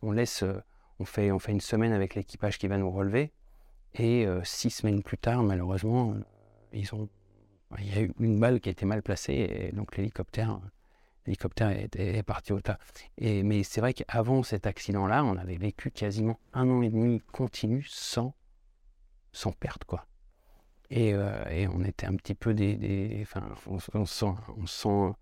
[0.02, 0.43] on laisse,
[0.99, 3.31] on, fait, on fait une semaine avec l'équipage qui va nous relever.
[3.97, 6.15] Et six semaines plus tard, malheureusement,
[6.73, 7.08] ils ont,
[7.79, 10.60] il y a eu une balle qui a été mal placée et donc l'hélicoptère
[11.25, 12.77] l'hélicoptère est, parti au tas.
[13.17, 17.21] Et, mais c'est vrai qu'avant cet accident-là, on avait vécu quasiment un an et demi
[17.31, 18.36] continu sans,
[19.31, 20.05] sans perte, quoi.
[20.91, 23.19] Et, euh, et on était un petit peu des...
[23.23, 25.15] enfin, on, on, sent, on, sent,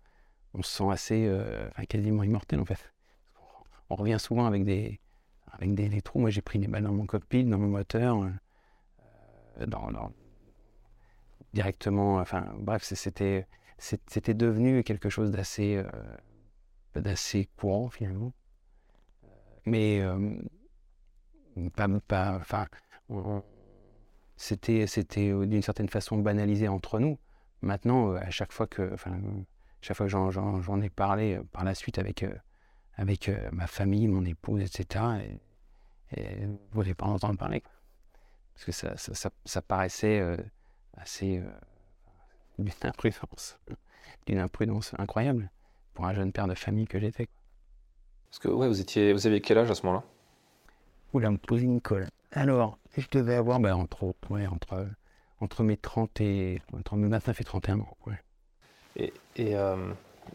[0.52, 1.26] on sent assez...
[1.26, 2.92] Euh, quasiment immortel, en fait.
[3.88, 5.00] On revient souvent avec des,
[5.58, 6.20] avec des, trous.
[6.20, 8.22] Moi, j'ai pris des balles dans mon cockpit, dans mon moteur,
[9.60, 10.12] euh, dans,
[11.52, 12.16] directement...
[12.16, 18.32] Enfin, bref, c'était c'était devenu quelque chose d'assez euh, d'assez courant finalement.
[19.66, 20.38] Euh,
[21.56, 22.66] mais pas, pas, enfin,
[24.36, 27.18] c'était c'était d'une certaine façon banalisé entre nous.
[27.62, 29.20] Maintenant, à chaque fois que, enfin,
[29.80, 32.24] chaque fois que j'en ai parlé par la suite avec
[32.96, 35.04] avec ma famille, mon épouse, etc.
[35.24, 35.40] Et,
[36.16, 37.62] et vous voulez pas en entendre parler,
[38.54, 40.22] parce que ça, ça, ça, ça paraissait
[40.96, 41.42] assez
[42.58, 43.58] d'une imprudence,
[44.26, 45.50] d'une imprudence incroyable
[45.92, 47.28] pour un jeune père de famille que j'étais.
[48.30, 50.04] Parce que ouais, vous étiez, vous aviez quel âge à ce moment-là?
[51.12, 52.08] Oula, me poser une colle.
[52.32, 54.88] Alors, je devais avoir ben, entre, ouais, entre,
[55.40, 57.96] entre mes 30 et entre mes 29 et 31 ans.
[58.06, 58.20] Ouais.
[58.96, 59.76] Et, et euh,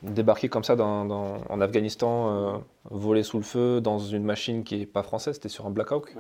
[0.02, 1.10] débarquer comme ça dans,
[1.50, 2.58] en Afghanistan, euh,
[2.90, 5.92] voler sous le feu dans une machine qui n'est pas française, c'était sur un Black
[5.92, 6.16] Hawk.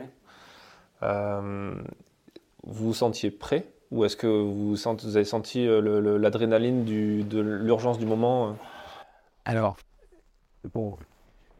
[1.03, 1.73] Euh,
[2.63, 7.97] vous vous sentiez prêt ou est-ce que vous, vous, avez senti euh, l'adrénaline de l'urgence
[7.97, 8.53] du moment euh?
[9.45, 9.77] Alors,
[10.73, 10.97] bon,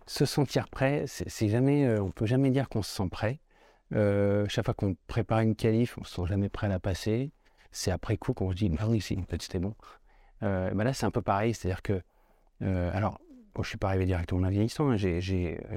[0.06, 3.40] se sentir prêt, c'est jamais, euh, on peut jamais dire qu'on se sent prêt.
[3.92, 7.32] chaque fois qu'on prépare une qualif, on ne se sent jamais prêt à la passer.
[7.72, 9.74] C'est après coup qu'on se dit, bah oui, peut-être c'était bon.
[10.42, 12.02] Bah là, c'est un peu pareil, c'est-à-dire que,
[12.62, 13.20] alors,
[13.56, 14.98] je ne suis pas arrivé directement en Afghanistan, hein.
[14.98, 15.20] je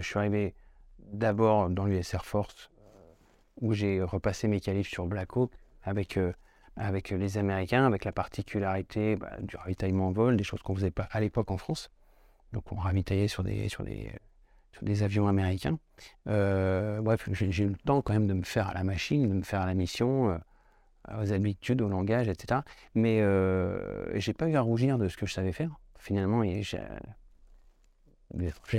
[0.00, 0.54] suis arrivé
[1.12, 2.70] d'abord dans l'US Air Force,
[3.60, 6.32] où j'ai repassé mes qualifs sur Black Hawk, avec, euh,
[6.76, 10.78] avec les Américains, avec la particularité bah, du ravitaillement en vol, des choses qu'on ne
[10.78, 11.90] faisait pas à l'époque en France.
[12.52, 14.12] Donc on ravitaillait sur des, sur des,
[14.72, 15.78] sur des avions américains.
[16.28, 19.34] Euh, bref, j'ai eu le temps quand même de me faire à la machine, de
[19.34, 20.38] me faire à la mission, euh,
[21.08, 22.60] aux habitudes, au langage, etc.
[22.94, 25.70] Mais euh, j'ai pas eu à rougir de ce que je savais faire.
[25.98, 26.80] Finalement, j'ai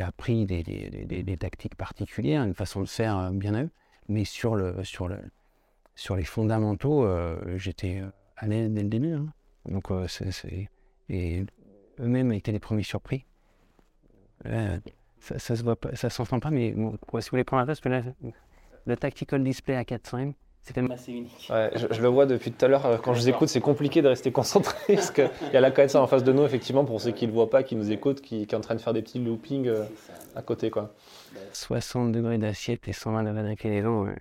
[0.02, 3.70] appris des, tactiques particulières, une façon de faire bien à eux.
[4.10, 5.18] Mais sur le, sur le,
[5.96, 9.14] sur les fondamentaux, euh, j'étais euh, à l'aise dès le début.
[9.14, 9.34] Hein.
[9.66, 10.08] Donc, euh,
[11.10, 13.26] eux-mêmes étaient les premiers surpris.
[14.44, 16.98] ça, ça se pas, s'entend pas, mais si vous
[17.32, 18.04] voulez prendre la là,
[18.86, 19.86] le tactical display à
[20.64, 21.48] 4.5, C'était assez unique.
[21.50, 23.02] Ouais, je, le vois depuis tout à l'heure.
[23.02, 26.02] Quand je vous écoute, c'est compliqué de rester concentré parce qu'il y a la ça
[26.02, 28.22] en face de nous, effectivement, pour ceux qui ne le voient pas, qui nous écoutent,
[28.22, 29.84] qui, qui est en train de faire des petits loopings euh,
[30.36, 30.70] à côté.
[30.70, 30.94] Quoi.
[31.52, 34.14] 60 degrés d'assiette et 120 degrés d'inclinaison euh,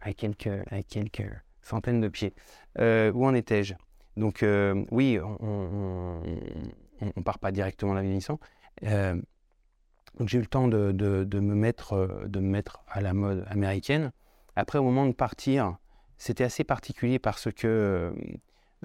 [0.00, 1.28] à, quelques, à quelques
[1.62, 2.34] centaines de pieds.
[2.78, 3.74] Euh, où en étais-je?
[4.16, 4.44] Donc,
[4.90, 6.20] oui, on
[7.00, 8.40] ne part pas directement à l'Afghanistan.
[8.82, 13.14] donc, j'ai eu le temps de, de, de, me mettre, de me mettre à la
[13.14, 14.10] mode américaine.
[14.56, 15.76] Après, au moment de partir,
[16.18, 18.12] c'était assez particulier parce que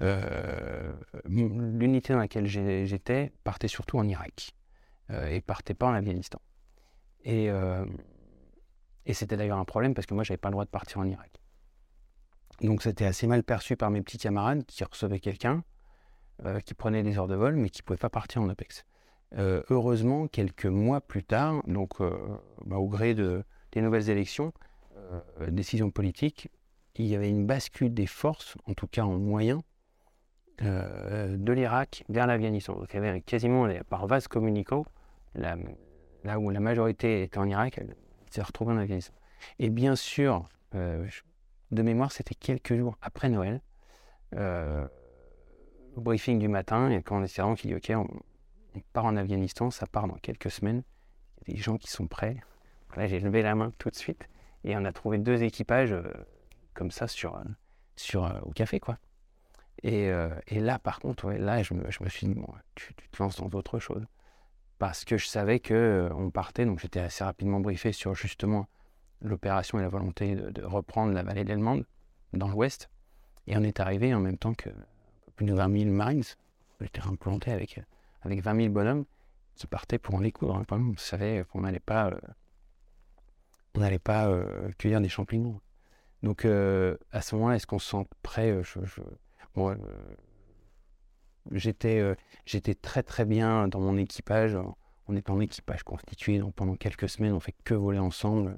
[0.00, 0.92] euh,
[1.26, 4.50] l'unité dans laquelle j'étais partait surtout en Irak
[5.10, 6.40] euh, et partait pas en Afghanistan.
[7.24, 7.84] Et, euh,
[9.06, 11.06] et c'était d'ailleurs un problème parce que moi, j'avais pas le droit de partir en
[11.06, 11.40] Irak.
[12.60, 15.64] Donc c'était assez mal perçu par mes petits camarades qui recevaient quelqu'un,
[16.64, 18.84] qui prenait des heures de vol, mais qui ne pouvait pas partir en OPEX.
[19.36, 21.98] heureusement, quelques mois plus tard, donc
[22.64, 23.42] bah, au gré de,
[23.72, 24.52] des nouvelles élections,
[25.48, 26.48] décision politique,
[26.96, 29.62] il y avait une bascule des forces, en tout cas en moyen,
[30.62, 32.74] euh, de l'Irak vers l'Afghanistan.
[32.74, 34.84] Donc il y avait quasiment, par vase communicant,
[35.34, 35.56] là
[36.38, 37.96] où la majorité était en Irak, elle
[38.30, 39.14] s'est retrouvée en Afghanistan.
[39.58, 41.06] Et bien sûr, euh,
[41.72, 43.60] de mémoire, c'était quelques jours après Noël,
[44.36, 44.86] euh,
[45.96, 48.06] au briefing du matin, et quand on est qui dit Ok, on,
[48.92, 50.82] part en Afghanistan, ça part dans quelques semaines.
[51.46, 52.36] Il y a des gens qui sont prêts.
[52.96, 54.28] Là, j'ai levé la main tout de suite,
[54.62, 55.94] et on a trouvé deux équipages
[56.74, 57.44] comme ça sur, euh,
[57.96, 58.98] sur, euh, au café, quoi.
[59.82, 62.36] Et, euh, et là, par contre, là, je me, je me, suis dit,
[62.74, 64.04] tu, te lances dans autre chose.
[64.78, 68.66] Parce que je savais qu'on on partait, donc j'étais assez rapidement briefé sur justement
[69.20, 71.80] l'opération et la volonté de, reprendre la vallée d'Elmand
[72.32, 72.90] dans l'ouest.
[73.46, 74.70] Et on est arrivé en même temps que
[75.36, 76.24] plus de 20 000 Marines.
[76.80, 77.80] J'étais implanté avec,
[78.22, 79.04] avec 20 000 bonhommes
[79.54, 80.56] qui partaient pour en les coudre.
[80.56, 80.64] Hein.
[80.70, 82.10] On savait qu'on n'allait pas,
[83.74, 84.30] on pas
[84.78, 85.60] cueillir des champignons.
[86.24, 88.62] Donc euh, à ce moment-là, est-ce qu'on se sent prêt euh,
[89.58, 89.76] euh,
[91.52, 94.56] j'étais, très très bien dans mon équipage.
[95.06, 98.56] On est en équipage constitué, donc pendant quelques semaines, on fait que voler ensemble.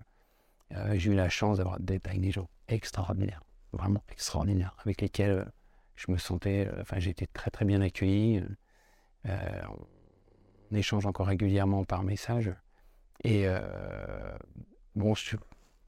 [0.92, 5.50] j'ai eu la chance d'avoir d'être des gens extraordinaires, vraiment extraordinaires, avec lesquels
[5.96, 8.44] je me sentais, enfin j'ai très très bien accueilli.
[9.24, 12.52] on échange encore régulièrement par message.
[13.24, 13.48] Et
[14.94, 15.14] bon,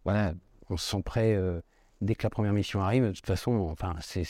[0.02, 0.34] voilà,
[0.70, 1.60] on se sent prêt euh,
[2.00, 3.04] dès que la première mission arrive.
[3.04, 4.24] De toute façon, enfin, c'est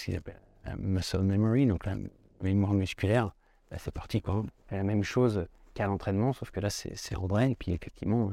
[0.65, 1.97] la muscle memory, donc la
[2.43, 3.35] mémoire musculaire.
[3.71, 4.45] Bah, c'est parti, quoi.
[4.71, 7.53] La même chose qu'à l'entraînement, sauf que là, c'est en brain.
[7.55, 8.33] Puis effectivement,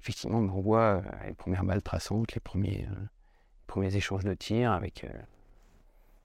[0.00, 3.04] effectivement, on voit euh, les premières balles traçantes, les premiers, euh,
[3.66, 5.06] premiers échanges de tirs avec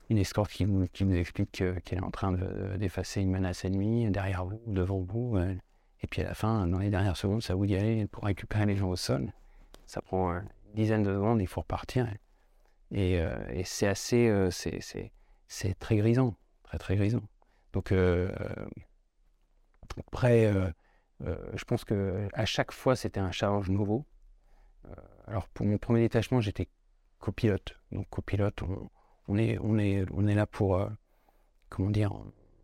[0.10, 2.34] une escorte qui nous, qui nous explique qu'elle est en train
[2.78, 5.38] d'effacer une menace ennemie derrière vous, devant vous.
[5.38, 8.66] et puis à la fin, dans les dernières secondes, ça vous d'y aller pour récupérer
[8.66, 9.32] les gens au sol.
[9.86, 10.42] Ça prend
[10.78, 12.08] dizaine de secondes, il faut repartir.
[12.92, 17.24] Et, euh, c'est assez, euh, c'est très grisant, très très grisant.
[17.74, 18.32] Donc euh,
[20.08, 20.54] après,
[21.22, 24.06] je pense que à chaque fois c'était un challenge nouveau.
[25.28, 26.70] alors pour mon premier détachement, j'étais
[27.20, 27.78] copilote.
[27.92, 28.90] Donc copilote, on,
[29.28, 30.88] on, est, on, est, on est là pour,
[31.70, 32.14] comment dire,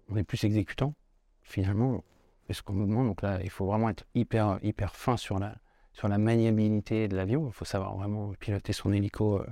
[0.09, 0.93] on est plus exécutant
[1.41, 2.03] finalement.
[2.47, 3.07] C'est ce qu'on nous demande.
[3.07, 5.55] Donc là, il faut vraiment être hyper, hyper fin sur la,
[5.93, 7.47] sur la maniabilité de l'avion.
[7.47, 9.47] Il faut savoir vraiment piloter son hélico euh,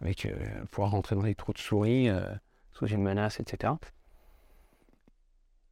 [0.00, 2.22] avec euh, pouvoir rentrer dans les trous de souris euh,
[2.72, 3.72] sous une menace, etc.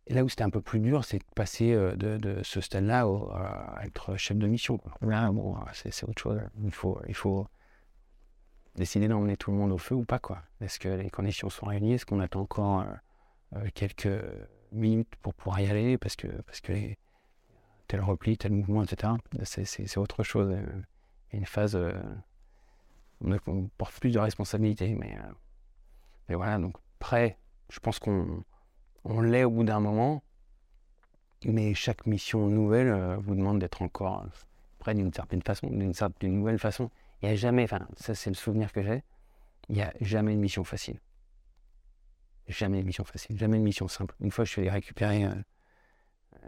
[0.09, 3.81] Et là où c'était un peu plus dur, c'est de passer de, ce stade-là à
[3.85, 4.81] être chef de mission.
[5.00, 5.33] Là,
[5.72, 6.40] c'est autre chose.
[6.62, 7.48] Il faut, il faut
[8.76, 10.20] décider d'emmener tout le monde au feu ou pas.
[10.61, 11.94] Est-ce que les conditions sont réunies?
[11.94, 12.85] Est-ce qu'on attend encore
[13.74, 14.09] quelques
[14.70, 15.98] minutes pour pouvoir y aller?
[15.98, 16.72] Parce que, parce que
[17.87, 19.12] tel repli, tel mouvement, etc.
[19.44, 20.57] C'est autre chose.
[21.31, 21.92] Il y a une phase euh,
[23.20, 24.94] où on porte plus de responsabilité.
[24.94, 25.33] Mais, euh,
[26.29, 27.38] mais voilà, donc prêt,
[27.70, 28.44] je pense qu'on
[29.05, 30.22] on, l'est au bout d'un moment.
[31.44, 34.27] Mais chaque mission nouvelle euh, vous demande d'être encore
[34.79, 36.90] prêt d'une certaine façon, d'une nouvelle façon.
[37.22, 39.03] Il n'y a jamais, enfin, ça c'est le souvenir que j'ai,
[39.68, 41.01] il n'y a jamais une mission facile.
[42.49, 44.14] Jamais une mission facile, jamais une mission simple.
[44.20, 45.27] Une fois, je suis allé récupérer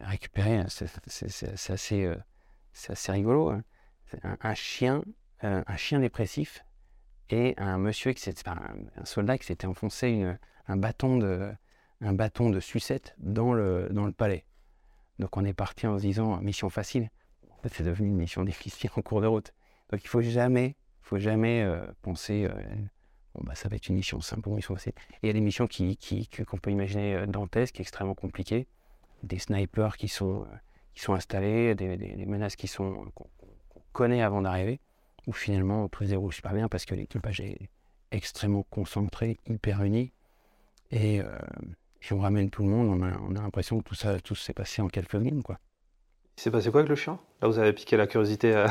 [0.03, 2.17] récupérer, c'est assez, euh,
[2.89, 3.51] assez, rigolo.
[3.51, 3.63] Hein.
[4.41, 5.03] Un, chien,
[5.45, 6.65] euh, un chien dépressif
[7.31, 10.25] et un monsieur qui un, soldat qui s'était enfoncé
[10.67, 11.53] un bâton de,
[12.01, 14.47] un bâton de sucette dans le, dans le palais.
[15.19, 17.11] Donc on est parti en se disant mission facile.
[17.51, 19.53] En fait, c'est devenu une mission difficile en cours de route.
[19.91, 22.49] Donc il faut jamais, faut jamais euh, penser
[23.35, 24.95] bon bah ça va être une mission simple, une mission facile.
[24.97, 25.99] Et il y a des missions qui,
[26.47, 28.69] qu'on peut imaginer dantesques, extrêmement compliquées
[29.23, 30.57] des snipers qui sont, euh,
[30.95, 33.29] qui sont installés, des, menaces qui sont qu'on
[33.93, 34.81] connaît avant d'arriver,
[35.27, 37.71] ou finalement tout se déroule super bien parce que l'équipage est,
[38.11, 40.13] extrêmement concentré, hyper uni.
[40.91, 41.21] Et,
[42.11, 44.55] on ramène tout le monde, on a, on a l'impression que tout ça tout s'est
[44.55, 45.43] passé en quelques lignes.
[45.43, 45.59] Quoi.
[46.39, 47.19] Il s'est passé quoi avec le chien?
[47.43, 48.65] Là, vous avez piqué la curiosité.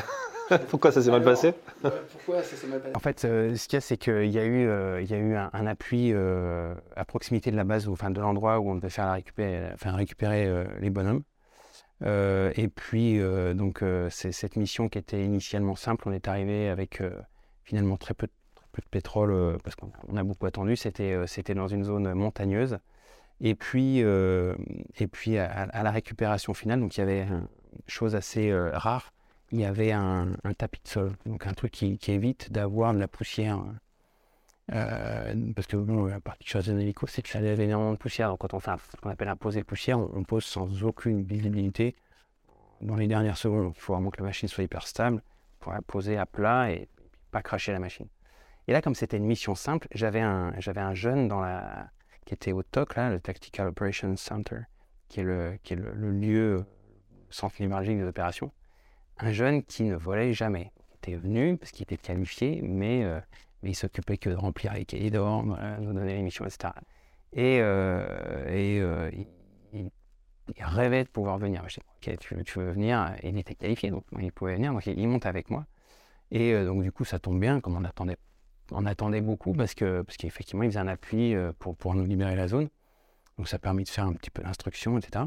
[0.69, 3.77] pourquoi ça s'est mal passé Pourquoi ça s'est mal passé En fait, ce qu'il y
[3.77, 4.63] a, c'est qu'il y a eu,
[5.01, 8.69] il y a eu un, appui à proximité de la base, enfin de l'endroit où
[8.69, 11.23] on devait faire la récupérer, enfin, récupérer les bonhommes.
[12.03, 16.07] Euh, et puis, euh, donc, euh, c'est cette mission qui était initialement simple.
[16.07, 17.01] On est arrivé avec
[17.63, 20.75] finalement très peu, de pétrole parce qu'on a beaucoup attendu.
[20.75, 22.77] C'était dans une zone montagneuse.
[23.41, 27.47] Et puis, et puis à, la récupération finale, donc il y avait une
[27.87, 29.13] chose assez rare.
[29.51, 33.07] Il y avait un, tapis de sol, donc un truc qui, évite d'avoir de la
[33.07, 33.59] poussière.
[34.67, 38.29] parce que bon, la chose d'un hélico, c'est que ça avait énormément de poussière.
[38.29, 41.95] Donc quand on fait ce qu'on appelle un posé poussière, on, pose sans aucune visibilité
[42.81, 43.73] dans les dernières secondes.
[43.75, 45.21] il faut vraiment que la machine soit hyper stable
[45.59, 46.87] pour la poser à plat et
[47.31, 48.07] pas cracher la machine.
[48.67, 51.89] Et là, comme c'était une mission simple, j'avais un, j'avais un jeune dans la,
[52.25, 54.59] qui était au TOC, là, le Tactical Operations Center,
[55.07, 56.65] qui est le, qui est le, lieu,
[57.29, 58.51] centre névralgique des opérations.
[59.19, 60.71] Un jeune qui ne volait jamais.
[60.89, 63.19] Il était venu parce qu'il était qualifié, mais, euh,
[63.63, 66.69] mais il s'occupait que de remplir les cahiers de nous donner les missions, etc.
[67.33, 69.11] Et, euh, et euh,
[69.73, 69.89] il,
[70.55, 71.63] il rêvait de pouvoir venir.
[71.67, 73.15] Je dis, ok, tu, veux venir?
[73.23, 74.73] Il était qualifié, donc il pouvait venir.
[74.73, 75.65] Donc il, monte avec moi.
[76.31, 78.17] Et euh, donc du coup, ça tombe bien, comme on attendait,
[78.71, 82.05] on attendait beaucoup, parce que parce qu'effectivement, il faisait un appui euh, pour, pour nous
[82.05, 82.69] libérer la zone.
[83.37, 85.25] Donc ça a permis de faire un petit peu d'instruction, etc.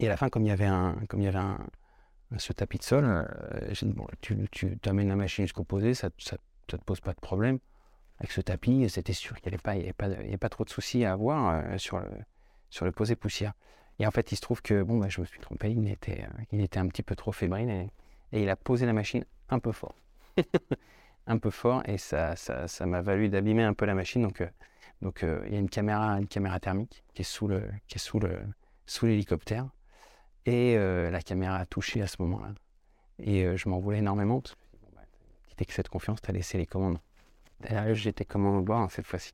[0.00, 1.58] Et à la fin, comme il y avait un, comme il y avait un,
[2.38, 6.36] ce tapis de sol, euh, bon, tu, tu amènes la machine jusqu'au posé, ça ne
[6.66, 7.58] te pose pas de problème.
[8.18, 11.98] Avec ce tapis, c'était sûr qu'il n'y avait, pas, trop de soucis à avoir sur,
[11.98, 12.08] le,
[12.70, 13.54] sur posé poussière.
[13.98, 16.22] Et en fait, il se trouve que bon, bah, je me suis trompé, il était,
[16.22, 17.90] euh, il était un petit peu trop fébrile et,
[18.32, 19.94] il a posé la machine un peu fort.
[21.26, 22.34] un peu fort et ça,
[22.80, 24.22] m'a valu d'abîmer un peu la machine.
[24.22, 24.48] Donc, euh,
[25.22, 27.48] euh, il y a une caméra, une caméra thermique qui est sous
[28.86, 29.06] sous
[30.46, 32.52] et la caméra a touché à ce moment-là.
[33.18, 35.02] Et je m'en voulais énormément parce que bon, bah,
[35.46, 36.98] petit excès de confiance, tu as laissé les commandes.
[37.60, 39.32] D'ailleurs, j'étais commande au bord hein, cette fois-ci.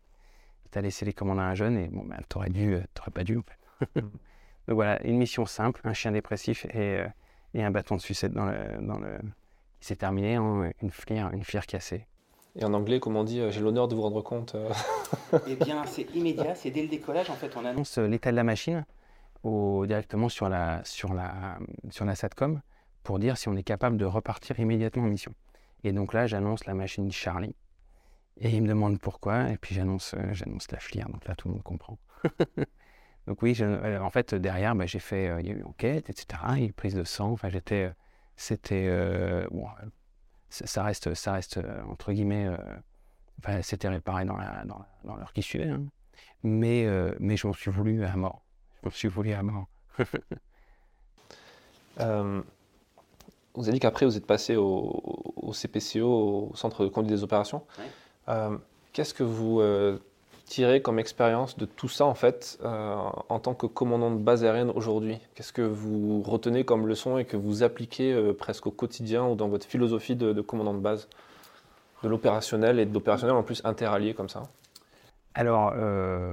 [0.70, 3.24] Tu as laissé les commandes à un jeune et bon, bah, t'aurais dû, t'aurais pas
[3.24, 4.00] dû en fait.
[4.70, 7.08] Donc voilà, une mission simple, un chien dépressif et, euh,
[7.54, 9.18] un bâton de sucette dans le, dans le...
[9.80, 12.06] qui s'est terminé en une flière, une cassée.
[12.56, 14.54] Et en anglais, comment on dit euh, J'ai l'honneur de vous rendre compte.
[14.54, 14.70] Euh
[15.46, 17.30] eh bien, c'est immédiat, c'est dès le décollage.
[17.30, 18.84] En fait, on annonce l'état de la machine
[19.42, 21.58] au, directement sur la, sur, la,
[21.90, 22.60] sur la SATCOM
[23.02, 25.34] pour dire si on est capable de repartir immédiatement en mission.
[25.84, 27.54] Et donc là, j'annonce la machine Charlie.
[28.38, 31.08] Et il me demande pourquoi, et puis j'annonce, j'annonce la flière.
[31.08, 31.98] Donc là, tout le monde comprend.
[33.26, 35.66] Donc oui, euh, en fait, derrière, bah, j'ai fait, euh, il y a eu une
[35.66, 37.92] enquête, etc., il y a eu prise de sang, enfin, j'étais, euh,
[38.36, 38.88] c'était,
[39.50, 39.66] bon,
[40.48, 42.48] ça reste, ça reste, entre guillemets,
[43.62, 44.38] c'était réparé dans,
[45.04, 45.84] dans, l'heure qui suivait, hein.
[46.42, 46.88] mais,
[47.20, 48.42] mais je m'en suis voulu à mort.
[48.82, 49.66] M'en suis voulu à mort.
[51.96, 57.64] vous avez dit qu'après, vous êtes passé au, CPCO, au Centre de conduite des opérations.
[58.92, 59.60] Qu'est-ce que vous
[60.50, 62.96] tirer comme expérience de tout ça en fait euh,
[63.28, 65.18] en tant que commandant de base aérienne aujourd'hui?
[65.34, 69.36] Qu'est-ce que vous retenez comme leçon et que vous appliquez euh, presque au quotidien ou
[69.36, 71.08] dans votre philosophie de, commandant de base?
[72.02, 74.42] De l'opérationnel et de l'opérationnel en plus interallié comme ça
[75.34, 76.32] Alors, euh,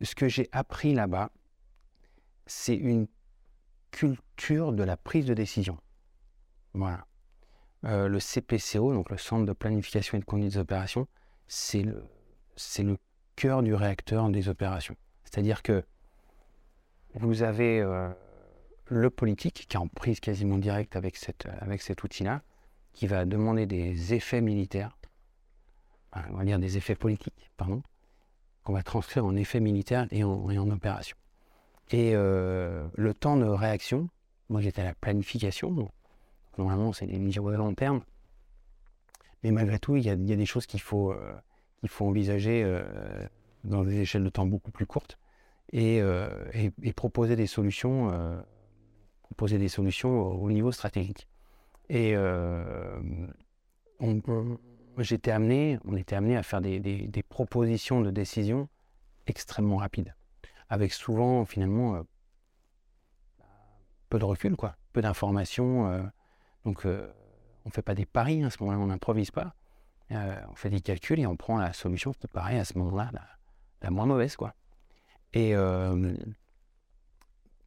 [0.00, 1.30] ce que j'ai appris là-bas,
[2.48, 3.06] c'est une
[3.90, 5.78] culture de la prise de décision.
[6.74, 7.06] Voilà.
[7.82, 11.06] le CPCO, donc le Centre de planification et de conduite des opérations,
[11.46, 12.98] c'est le,
[13.36, 14.96] cœur du réacteur des opérations.
[15.24, 15.84] C'est-à-dire que
[17.14, 18.10] vous avez euh,
[18.86, 22.42] le politique qui est en prise quasiment directe avec, cet outil-là,
[22.92, 24.98] qui va demander des effets militaires,
[26.30, 27.82] on va dire des effets politiques, pardon,
[28.64, 31.16] qu'on va transcrire en effets militaires et en, en opération.
[31.90, 34.08] Et euh, le temps de réaction,
[34.48, 35.90] moi j'étais à la planification,
[36.58, 38.02] normalement c'est des mesures de long terme,
[39.42, 41.32] mais malgré tout, il y a, des choses qu'il faut, euh,
[41.86, 42.82] faut envisager euh,
[43.64, 45.18] dans des échelles de temps beaucoup plus courtes
[45.72, 46.02] et,
[46.96, 48.10] proposer des solutions,
[49.22, 51.28] proposer des solutions au, niveau stratégique.
[51.88, 52.14] Et
[54.98, 58.68] j'étais amené, on était amené à faire des, propositions de décision
[59.26, 60.14] extrêmement rapides,
[60.68, 62.02] avec souvent finalement
[64.08, 66.10] peu de recul, quoi, peu d'informations.
[66.64, 66.86] donc
[67.68, 69.54] on ne fait pas des paris, hein, à ce moment-là, on n'improvise pas.
[70.10, 73.10] Euh, on fait des calculs et on prend la solution qui paraît à ce moment-là
[73.82, 74.36] la, moins mauvaise.
[74.36, 74.54] Quoi.
[75.34, 76.14] Et, euh,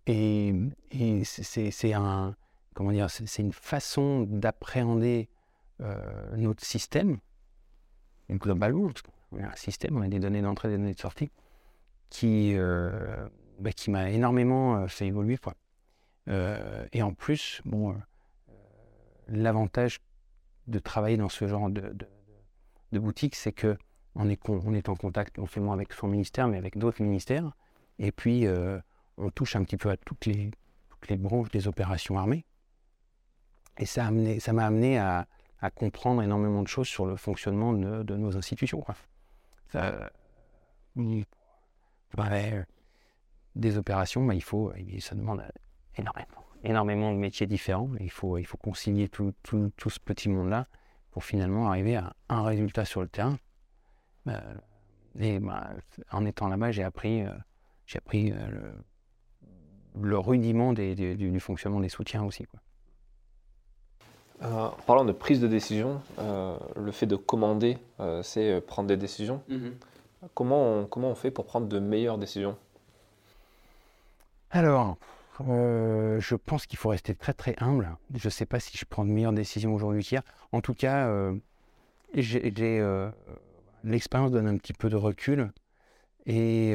[0.07, 2.35] et, c'est un,
[2.73, 5.29] comment dire, c'est une façon d'appréhender
[5.81, 7.19] euh, notre système,
[8.31, 8.89] globalement,
[9.31, 11.29] on a un système, on a des données d'entrée, des données de sortie,
[12.11, 12.55] qui,
[13.59, 15.37] bah, qui m'a énormément fait évoluer.
[15.37, 15.55] Quoi.
[16.27, 17.95] et en plus, bon,
[19.27, 19.99] l'avantage
[20.67, 21.95] de travailler dans ce genre de,
[22.91, 23.75] de, boutique, c'est que
[24.13, 27.51] on est, on est en contact non seulement avec son ministère, mais avec d'autres ministères.
[27.97, 28.45] Et puis,
[29.17, 30.51] on touche un petit peu à toutes les,
[30.89, 32.45] toutes les branches des opérations armées.
[33.77, 35.27] Et ça m'a amené, ça amené à,
[35.61, 38.81] à, comprendre énormément de choses sur le fonctionnement de, nos institutions.
[38.81, 38.95] Quoi.
[43.55, 45.43] Des opérations, bah, il faut, ça demande
[45.97, 47.89] énormément, énormément de métiers différents.
[47.99, 50.67] il faut, il faut concilier tout, tout, tout ce petit monde-là
[51.11, 53.37] pour finalement arriver à un résultat sur le terrain.
[54.27, 54.39] Euh,
[55.19, 55.69] et bah,
[56.11, 57.31] en étant là-bas, j'ai appris, euh,
[57.85, 62.45] j'ai appris euh, le, le, rudiment des, du, fonctionnement des soutiens aussi.
[62.45, 62.59] Quoi.
[64.41, 67.77] en parlant de prise de décision, le fait de commander,
[68.23, 69.43] c'est prendre des décisions.
[69.49, 69.71] Mm-hmm.
[70.33, 72.57] Comment, on, comment on fait pour prendre de meilleures décisions?
[74.51, 74.97] Alors,
[75.47, 77.95] euh, je pense qu'il faut rester très très humble.
[78.13, 80.23] Je ne sais pas si je prends de meilleures décisions aujourd'hui qu'hier.
[80.51, 81.35] En tout cas, euh,
[82.13, 83.09] j'ai, euh,
[83.83, 85.51] l'expérience donne un petit peu de recul
[86.25, 86.73] et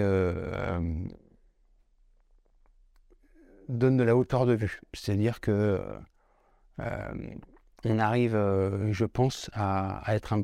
[3.68, 4.80] donne de la hauteur de vue.
[4.94, 5.80] C'est-à-dire que
[7.84, 8.32] on arrive,
[8.90, 10.42] je pense, à, être un,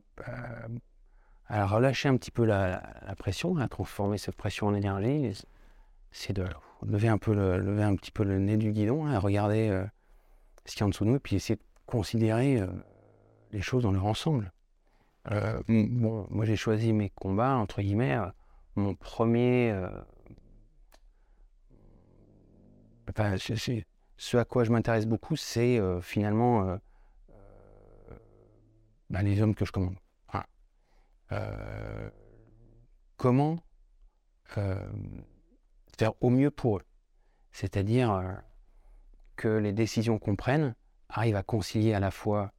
[1.53, 2.83] à relâcher un petit peu la,
[3.19, 5.45] pression, transformer cette pression en énergie.
[6.11, 6.47] C'est de
[6.83, 9.85] lever un, peu le, lever un petit peu le nez du guidon, regarder euh,
[10.65, 12.67] ce qu'il y a en dessous de nous, et puis essayer de considérer euh,
[13.51, 14.51] les choses dans leur ensemble.
[15.31, 18.17] Euh, bon, moi j'ai choisi mes combats, entre guillemets.
[18.75, 19.79] mon premier.
[23.11, 26.79] Enfin, ce à quoi je m'intéresse beaucoup, c'est finalement
[29.11, 30.02] bah, les hommes que je commande.
[31.33, 32.11] Euh,
[33.17, 33.59] comment
[34.59, 34.77] euh,
[35.97, 36.83] faire au mieux pour eux?
[37.53, 38.33] C'est-à-dire euh,
[39.37, 40.75] que les décisions qu'on prenne
[41.09, 42.53] arrivent à concilier à la fois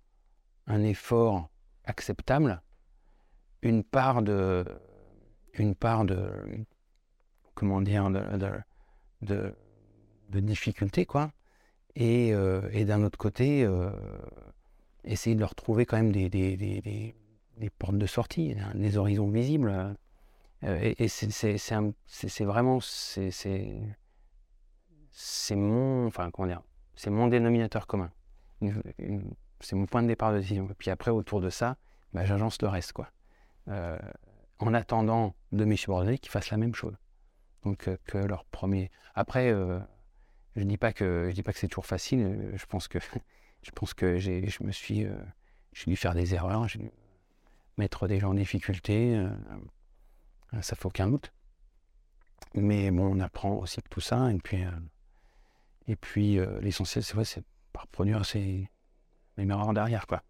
[0.66, 1.50] un effort
[1.86, 2.62] acceptable,
[3.62, 4.66] une part de,
[5.54, 6.32] une part de,
[7.54, 8.22] comment dire, de,
[9.22, 9.54] de,
[11.06, 11.32] quoi,
[11.96, 13.68] et, et d'un autre côté,
[15.04, 17.16] essayer de leur trouver quand même des
[17.70, 19.96] portes de sortie, des horizons visibles.
[20.64, 23.96] Euh, et, c'est vraiment c'est
[25.56, 26.62] mon enfin comment dire
[26.96, 28.12] c'est mon dénominateur commun.
[29.60, 30.70] C'est mon point de départ de décision.
[30.70, 31.78] Et puis après autour de ça,
[32.14, 33.10] bah, j'agence le reste quoi.
[33.68, 33.98] Euh,
[34.60, 36.96] en attendant de mes subordonnés qu'ils fassent la même chose.
[37.64, 38.92] Donc euh, que leur premier.
[39.16, 39.54] Après,
[40.56, 42.52] je dis pas que je dis pas que c'est toujours facile.
[42.56, 43.00] Je pense que
[43.64, 45.06] je pense que j'ai je me suis
[45.74, 46.68] j'ai dû faire des erreurs
[47.78, 49.16] mettre des gens en difficulté,
[50.54, 51.32] euh, ça fait aucun doute.
[52.56, 54.32] Mais bon, on apprend aussi tout ça.
[54.32, 54.70] Et puis, euh,
[55.88, 58.68] et puis euh, l'essentiel, c'est vrai, c'est par produire ces
[59.38, 60.06] erreurs derrière.
[60.06, 60.22] quoi.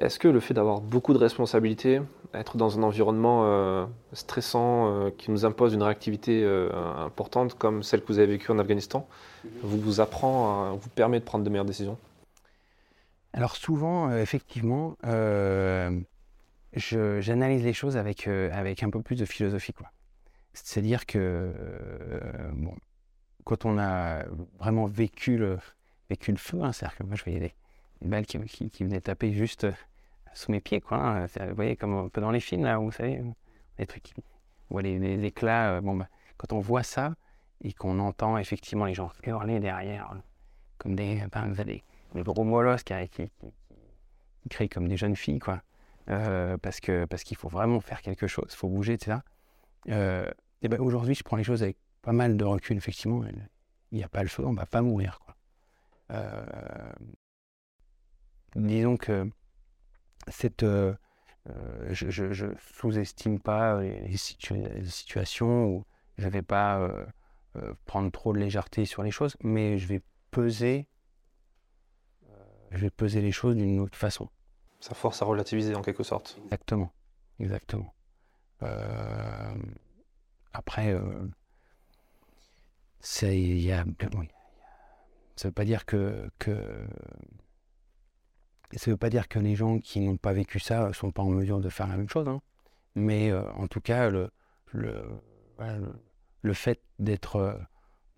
[0.00, 2.00] Est-ce que le fait d'avoir beaucoup de responsabilités,
[2.32, 8.18] être dans un environnement stressant qui nous impose une réactivité importante comme celle que vous
[8.18, 9.06] avez vécue en Afghanistan,
[9.62, 11.98] vous, vous apprend, vous permet de prendre de meilleures décisions?
[13.34, 14.96] Alors souvent, effectivement,
[16.76, 19.72] j'analyse les choses avec, euh, avec un peu plus de philosophie.
[19.72, 19.90] Quoi.
[20.52, 22.74] C'est-à-dire que euh, bon,
[23.44, 24.24] quand on a
[24.58, 25.58] vraiment vécu le,
[26.08, 27.54] vécu le feu, hein, c'est-à-dire que moi je voyais des,
[28.02, 28.38] balles qui,
[28.70, 29.72] qui, venaient taper juste euh,
[30.34, 30.98] sous mes pieds, quoi.
[30.98, 31.26] Hein.
[31.26, 33.22] vous voyez, comme un peu dans les films, là, vous savez,
[33.78, 34.14] les trucs, qui,
[34.68, 35.80] voit les, éclats.
[35.80, 37.14] bon, bah, quand on voit ça
[37.62, 40.12] et qu'on entend effectivement les gens hurler derrière,
[40.78, 41.82] comme des, ben, des,
[42.14, 43.30] des gros molosses qui, qui,
[44.42, 45.62] qui, crient comme des jeunes filles, quoi.
[46.10, 49.18] Euh, parce que parce qu'il faut vraiment faire quelque chose, il faut bouger, etc.
[49.88, 50.30] Euh,
[50.62, 53.24] et ben aujourd'hui, je prends les choses avec pas mal de recul, effectivement.
[53.90, 55.20] Il n'y a pas le feu, on va pas mourir.
[56.10, 56.92] Euh,
[58.56, 59.30] disons que
[60.28, 65.84] cette, je, je, sous-estime pas les, situations où
[66.18, 66.90] je vais pas
[67.86, 70.88] prendre trop de légèreté sur les choses, mais je vais peser,
[72.72, 74.28] je vais peser les choses d'une autre façon.
[74.84, 76.38] Ça force à relativiser en quelque sorte.
[76.44, 76.92] Exactement,
[77.40, 77.94] exactement.
[78.62, 79.54] Euh,
[80.52, 81.26] après, euh,
[83.00, 83.28] ça,
[85.36, 86.28] ça veut pas dire que,
[88.76, 91.30] ça veut pas dire que les gens qui n'ont pas vécu ça sont pas en
[91.30, 92.28] mesure de faire la même chose.
[92.28, 92.42] Hein.
[92.94, 94.30] Mais euh, en tout cas, le,
[94.72, 95.02] le,
[96.42, 97.58] le, fait d'être,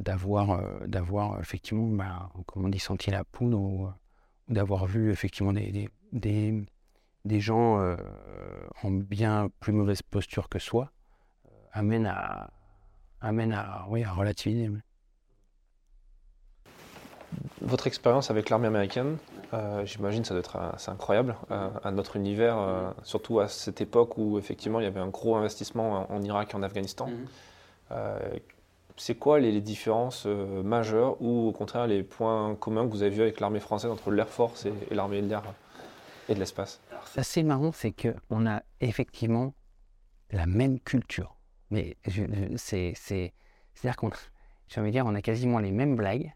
[0.00, 3.88] d'avoir, d'avoir effectivement, bah, comme on dit, senti la poudre ou
[4.48, 7.96] d'avoir vu effectivement des, des gens
[8.82, 10.90] en bien plus mauvaise posture que soi
[11.72, 12.50] amène à,
[13.20, 14.70] amène à, oui, à relativiser.
[17.60, 19.18] Votre expérience avec l'armée américaine,
[19.52, 23.80] euh, j'imagine ça doit être assez incroyable euh, à notre univers, euh, surtout à cette
[23.80, 27.08] époque où effectivement il y avait un gros investissement en, Irak et en Afghanistan.
[27.08, 27.98] Mhm.
[28.96, 33.22] c'est quoi les, différences majeures ou au contraire les points communs que vous avez vus
[33.22, 35.42] avec l'armée française entre l'Air Force et, et l'armée de l'air?
[36.28, 39.54] Et de l'espace C'est assez marrant, c'est qu'on a effectivement
[40.30, 41.36] la même culture.
[41.70, 41.96] Mais
[42.56, 44.10] c'est, c'est-à-dire qu'on,
[44.68, 46.32] j'ai envie dire, on a quasiment les mêmes blagues.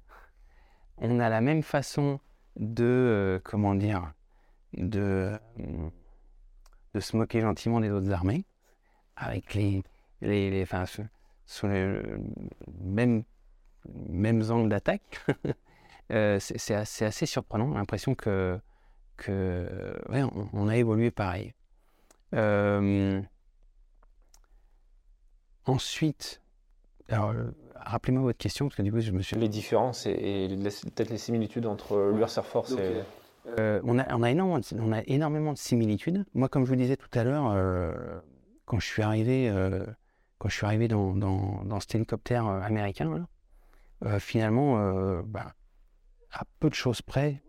[0.99, 2.21] On a la même façon
[2.57, 4.13] de, euh, comment dire,
[4.75, 5.39] de,
[6.95, 8.45] de se moquer gentiment des autres armées,
[9.17, 9.83] avec les,
[10.21, 10.85] les, les enfin,
[11.47, 12.03] sur les
[12.81, 13.25] mêmes,
[13.89, 15.21] mêmes angles d'attaque.
[16.13, 18.61] euh, c'est, assez, assez, surprenant, l'impression que,
[19.21, 21.53] que ouais, on, on, a évolué pareil.
[22.35, 23.21] Euh,
[25.67, 26.41] Ensuite,
[27.09, 29.37] alors, euh, rappelez-moi votre question, parce que du coup, je me suis...
[29.37, 30.49] Les différences et,
[30.95, 33.03] peut-être les similitudes entre l'US Air Force et...
[33.59, 36.25] Euh, on, a, on, a énormément de, on a énormément de similitudes.
[36.35, 37.93] Moi, comme je vous disais tout à l'heure, euh,
[38.67, 39.51] quand je suis arrivé,
[40.39, 43.27] quand je suis arrivé dans, dans, dans cet hélicoptère américain,
[44.19, 45.55] finalement, bah,
[46.33, 47.43] à peu de choses près,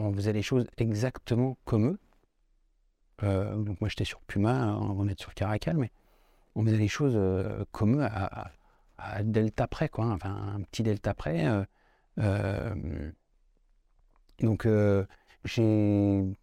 [0.00, 1.98] on faisait les choses exactement comme eux.
[3.22, 5.90] donc moi, j'étais sur Puma, on va sur Caracal, mais
[6.54, 8.50] on faisait les choses euh, comme à,
[8.98, 10.06] à, delta près, quoi.
[10.06, 10.12] Hein.
[10.12, 11.46] Enfin, un petit delta près.
[11.46, 11.64] Euh,
[12.18, 13.10] euh,
[14.40, 14.66] donc,
[15.44, 16.36] j'ai.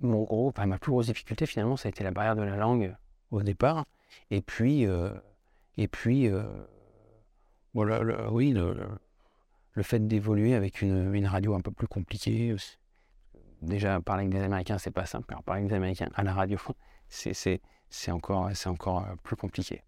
[0.00, 2.56] Mon gros, enfin, ma plus grosse difficulté, finalement, ça a été la barrière de la
[2.56, 2.94] langue
[3.30, 3.86] au départ.
[4.30, 4.86] Et puis,
[5.76, 6.30] et puis
[7.74, 8.76] voilà, oui, le,
[9.82, 12.54] fait d'évoluer avec une, une, radio un peu plus compliquée.
[13.62, 15.26] Déjà, parler avec des Américains, c'est pas simple.
[15.30, 16.58] Alors, parler avec des Américains à la radio,
[17.08, 17.60] c'est
[18.10, 19.82] encore, encore euh, plus compliqué.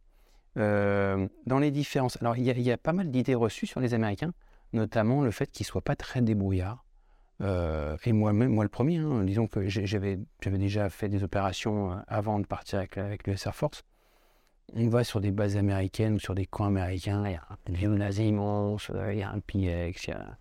[0.57, 4.33] Euh, dans les différences, alors il y, a pas mal d'idées reçues sur les Américains,
[4.73, 6.85] notamment le fait qu'ils ne soient pas très débrouillards.
[7.41, 12.41] Euh, et moi-même, moi le premier, hein, disons que j'avais, déjà fait des opérations avant
[12.41, 13.85] de partir avec, avec le Air Force.
[14.75, 17.75] On va sur des bases américaines ou sur des coins américains, il y a un
[17.75, 20.37] gymnase immense, il y a un PX, a...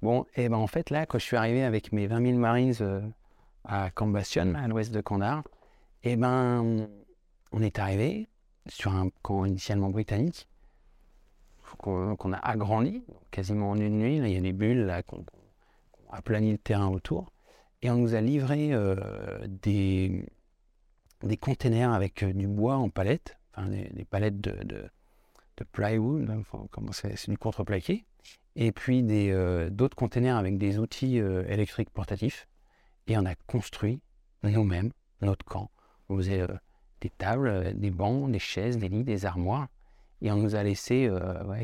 [0.00, 3.12] Bon, et ben en fait là, quand je suis arrivé avec mes 20 000 Marines
[3.64, 5.42] à Camp Bastion, à l'ouest de Kandahar,
[6.02, 6.88] et ben
[7.52, 8.28] on est arrivé
[8.68, 10.48] sur un camp initialement britannique
[11.76, 14.16] qu'on a agrandi, quasiment en une nuit.
[14.16, 15.24] il y a des bulles là, qu'on
[16.10, 17.32] a aplani le terrain autour.
[17.82, 18.96] Et on nous a livré euh,
[19.46, 20.26] des,
[21.22, 24.90] des containers avec euh, du bois en palettes, enfin des, palettes de,
[25.72, 26.28] plywood,
[26.92, 28.04] c'est du contreplaqué.
[28.56, 32.48] Et puis euh, d'autres containers avec des outils électriques portatifs.
[33.06, 34.00] Et on a construit
[34.42, 35.70] nous-mêmes notre camp.
[36.08, 36.46] On faisait
[37.00, 39.68] des tables, euh, des bancs, des chaises, des lits, des armoires.
[40.20, 41.10] Et on nous a laissé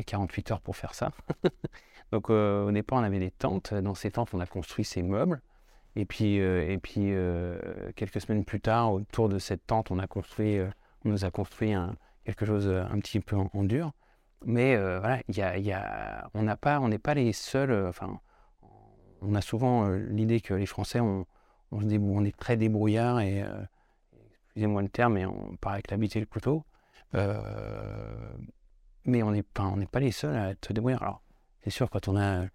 [0.05, 1.11] 48 euh, heures pour faire ça.
[2.11, 3.73] Donc euh, au départ, on avait des tentes.
[3.73, 5.41] Dans ces tentes, on a construit ces meubles.
[5.97, 6.41] Et puis
[7.95, 10.59] quelques semaines plus tard, autour de cette tente, on, a construit,
[11.05, 11.73] on nous a construit
[12.25, 13.91] quelque chose un petit peu en, dur.
[14.45, 16.43] Mais voilà, y a, on
[16.87, 17.87] n'est pas, les seuls.
[17.87, 18.19] Enfin,
[19.21, 21.25] on a souvent l'idée que les Français, on,
[21.71, 23.45] est très débrouillards et
[24.55, 26.63] excusez-moi le terme, mais on part avec la bite et le couteau.
[27.13, 27.41] Euh,
[29.03, 31.03] mais on n'est pas, les seuls à être débrouillards.
[31.03, 31.21] Alors,
[31.61, 32.47] c'est sûr, quand on, a,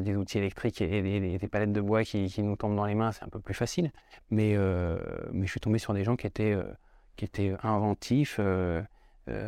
[0.00, 3.24] des outils électriques et des, palettes de bois qui, nous tombent dans les mains, c'est
[3.24, 3.92] un peu plus facile.
[4.32, 4.98] Euh,
[5.32, 6.54] mais je suis tombé sur des gens qui étaient,
[7.18, 8.40] euh, qui étaient inventifs,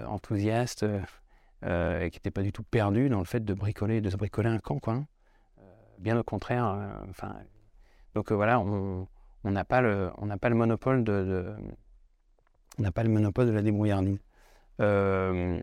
[0.07, 0.87] enthousiastes,
[1.63, 4.59] qui n'étaient pas du tout perdus dans le fait de bricoler, de se bricoler un
[4.59, 4.79] camp.
[4.79, 5.07] Quoi, hein.
[5.99, 6.77] bien au contraire.
[7.09, 7.37] enfin,
[8.15, 9.09] donc voilà, on
[9.45, 10.11] n'a pas, le,
[10.55, 11.55] monopole de
[13.53, 14.19] la débrouillardise.
[14.81, 15.61] Euh,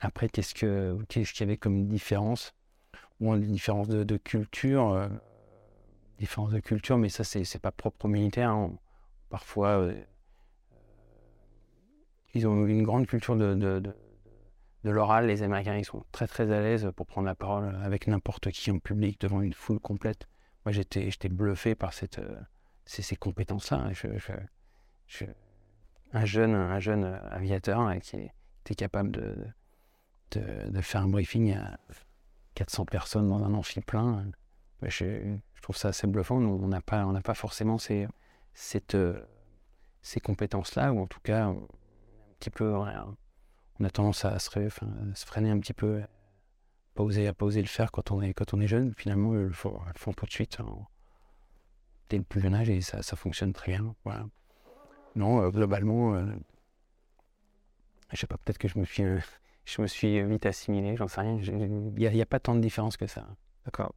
[0.00, 2.54] après, qu'est-ce qu'il y avait comme différence?
[3.20, 5.08] Bon, des différences de, culture, euh,
[6.18, 8.50] différences de culture, mais ça, c'est pas propre aux militaires.
[8.50, 8.72] Hein.
[9.28, 9.94] Parfois, euh,
[12.38, 13.82] ils ont une grande culture de,
[14.84, 15.26] l'oral.
[15.26, 18.70] Les Américains, ils sont très très à l'aise pour prendre la parole avec n'importe qui
[18.70, 20.26] en public devant une foule complète.
[20.64, 22.20] Moi, j'étais bluffé par cette,
[22.84, 23.90] ces, ces compétences-là.
[26.12, 29.10] un jeune, un jeune aviateur hein, qui était capable
[30.30, 31.78] de, faire un briefing à
[32.54, 34.26] 400 personnes dans un amphi plein.
[34.82, 36.36] Je, trouve ça assez bluffant.
[36.36, 38.06] on n'a pas, forcément ces,
[38.54, 38.96] cette,
[40.02, 41.54] ces compétences-là, ou en tout cas,
[42.38, 44.50] petit peu, on a tendance à se,
[45.26, 46.02] freiner un petit peu,
[46.94, 48.94] pas oser, à pas oser le faire quand on est, quand on est jeune.
[48.96, 49.80] Finalement, ils le font,
[50.16, 50.58] tout de suite.
[50.60, 50.86] Hein.
[52.08, 53.94] dès le plus jeune âge et ça, ça fonctionne très bien.
[54.04, 54.26] Voilà.
[55.14, 56.26] Non, euh, globalement, euh,
[58.12, 59.18] je sais pas, peut-être que je me suis, euh,
[59.64, 61.38] je me suis vite assimilé, j'en sais rien.
[61.38, 63.26] Il n'y a, a, pas tant de différence que ça.
[63.64, 63.94] D'accord.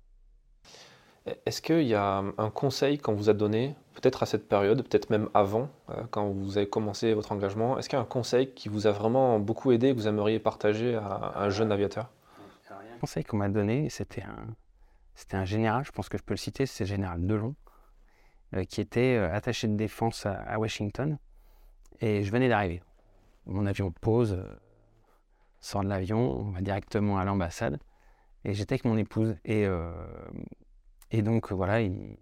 [1.46, 5.12] Est-ce qu'il y a un conseil qu'on vous a donné, peut-être à cette période, peut-être
[5.12, 5.70] même avant,
[6.10, 8.92] quand vous avez commencé votre engagement Est-ce qu'il y a un conseil qui vous a
[8.92, 12.10] vraiment beaucoup aidé, que vous aimeriez partager à un jeune aviateur?
[12.72, 14.48] Un conseil qu'on m'a donné, c'était un,
[15.16, 17.56] c'était un général, je pense que je peux le citer, c'est le général Delon,
[18.56, 21.18] euh, qui était euh, attaché de défense à, Washington.
[22.00, 22.82] Et je venais d'arriver.
[23.46, 24.60] Mon avion pose, euh,
[25.60, 27.80] sort de l'avion, on va directement à l'ambassade.
[28.44, 29.36] Et j'étais avec mon épouse.
[29.46, 29.68] Et,
[31.12, 32.18] et donc, voilà, il,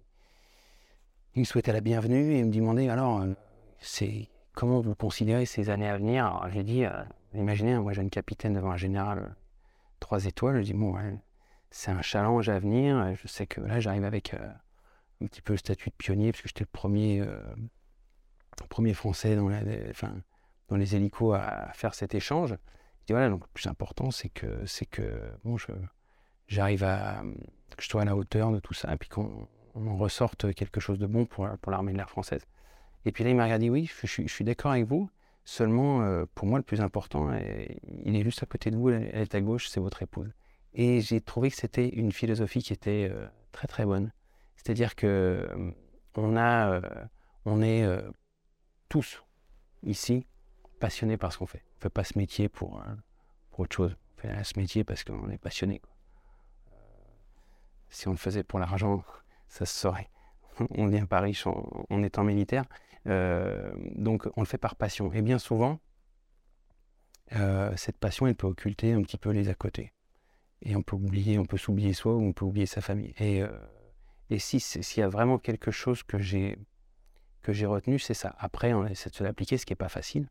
[1.35, 3.23] me souhaitait la bienvenue et il me demandait alors,
[3.79, 6.25] c'est comment vous considérez ces années à venir?
[6.25, 6.83] Alors, j'ai dit,
[7.33, 9.35] imaginez, moi, jeune capitaine devant un général
[9.99, 10.57] trois étoiles.
[10.57, 11.19] Je dis, bon, ouais,
[11.71, 13.15] c'est un challenge à venir.
[13.15, 14.51] Je sais que là, j'arrive avec euh,
[15.21, 17.41] un petit peu le statut de pionnier, parce que j'étais le premier, euh,
[18.69, 19.49] premier Français dans,
[20.77, 22.53] les hélicos à, faire cet échange.
[23.07, 25.71] Et voilà, donc le plus important, c'est que, que bon, je,
[26.47, 27.23] j'arrive à
[27.75, 30.99] que je sois à la hauteur de tout ça, et puis qu'on ressorte quelque chose
[30.99, 32.45] de bon pour, pour l'armée de l'air française.
[33.05, 35.09] Et puis là, il m'a regardé, oui, je, suis d'accord avec vous.
[35.45, 37.31] Seulement, euh, pour moi, le plus important,
[38.05, 40.31] il est juste à côté de vous, elle est à gauche, c'est votre épouse.
[40.73, 44.11] Et j'ai trouvé que c'était une philosophie qui était euh, très très bonne.
[44.57, 45.71] C'est-à-dire que euh,
[46.15, 46.81] on, a,
[47.45, 47.87] on est
[48.89, 49.23] tous
[49.83, 50.27] ici
[50.79, 51.63] passionnés par ce qu'on fait.
[51.65, 52.83] On ne fait pas ce métier pour,
[53.49, 53.95] pour autre chose.
[54.17, 55.81] On fait ce métier parce qu'on est passionné.
[57.89, 59.03] Si on le faisait pour l'argent,
[59.47, 60.09] ça se saurait.
[60.71, 62.65] on ne devient pas riche en, étant militaire.
[63.05, 65.11] donc on le fait par passion.
[65.13, 65.79] Et bien souvent,
[67.75, 69.93] cette passion, elle peut occulter un petit peu les à côté
[70.61, 73.13] et on peut oublier, on peut s'oublier soi ou on peut oublier sa famille.
[73.19, 73.49] Et, euh,
[74.37, 76.57] si s'il y a vraiment quelque chose que j'ai
[77.41, 78.35] que j'ai retenu, c'est ça.
[78.37, 80.29] Après, on essaie de se l'appliquer, ce qui n'est pas facile,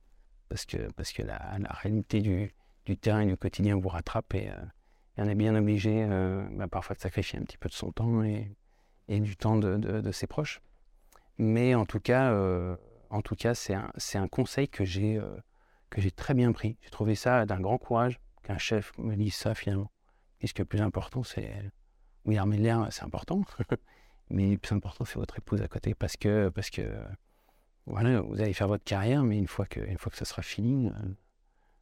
[0.49, 2.53] parce que parce que la, réalité du,
[2.99, 4.35] terrain et du quotidien vous rattrape
[5.19, 7.93] euh, on est bien obligé euh, bah, parfois de sacrifier un petit peu de son
[7.93, 8.51] temps et,
[9.09, 10.61] et du temps de, ses proches.
[11.39, 12.33] Mais en tout cas,
[13.11, 15.21] en tout cas, c'est un, conseil que j'ai
[15.91, 16.77] que j'ai très bien pris.
[16.83, 19.91] J'ai trouvé ça d'un grand courage qu'un chef me dise ça finalement.
[20.41, 21.51] Et ce qui le plus important, c'est.
[22.25, 23.43] Oui, l'armée de l'air, c'est important.
[24.31, 25.95] mais le plus important, c'est votre épouse à côté.
[25.95, 26.83] Parce que, parce que
[27.89, 30.43] voilà, vous allez faire votre carrière, mais une fois que, une fois que ça sera
[30.43, 30.93] fini, euh,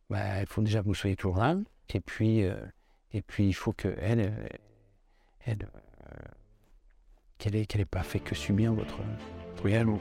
[0.08, 1.56] bah, il faut déjà que vous soyez toujours là.
[1.92, 2.54] Et puis, euh,
[3.16, 4.32] et puis il faut qu'elle, elle,
[5.46, 5.68] elle
[6.12, 6.16] euh,
[7.38, 8.98] qu'elle n'ait pas fait que subir votre,
[9.64, 9.96] votre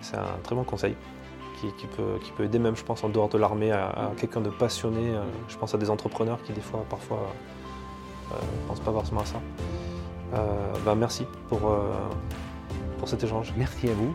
[0.00, 0.94] C'est un très bon conseil
[1.58, 4.50] qui, peut, qui peut aider même, je pense, en dehors de l'armée, à, quelqu'un de
[4.50, 5.10] passionné.
[5.10, 7.34] Euh, je pense à des entrepreneurs qui, des fois, parfois,
[8.30, 8.38] ne euh,
[8.68, 9.40] pensent pas forcément à ça.
[10.34, 11.60] Euh, bah, merci pour,
[12.98, 13.52] pour cet échange.
[13.56, 14.14] Merci à vous.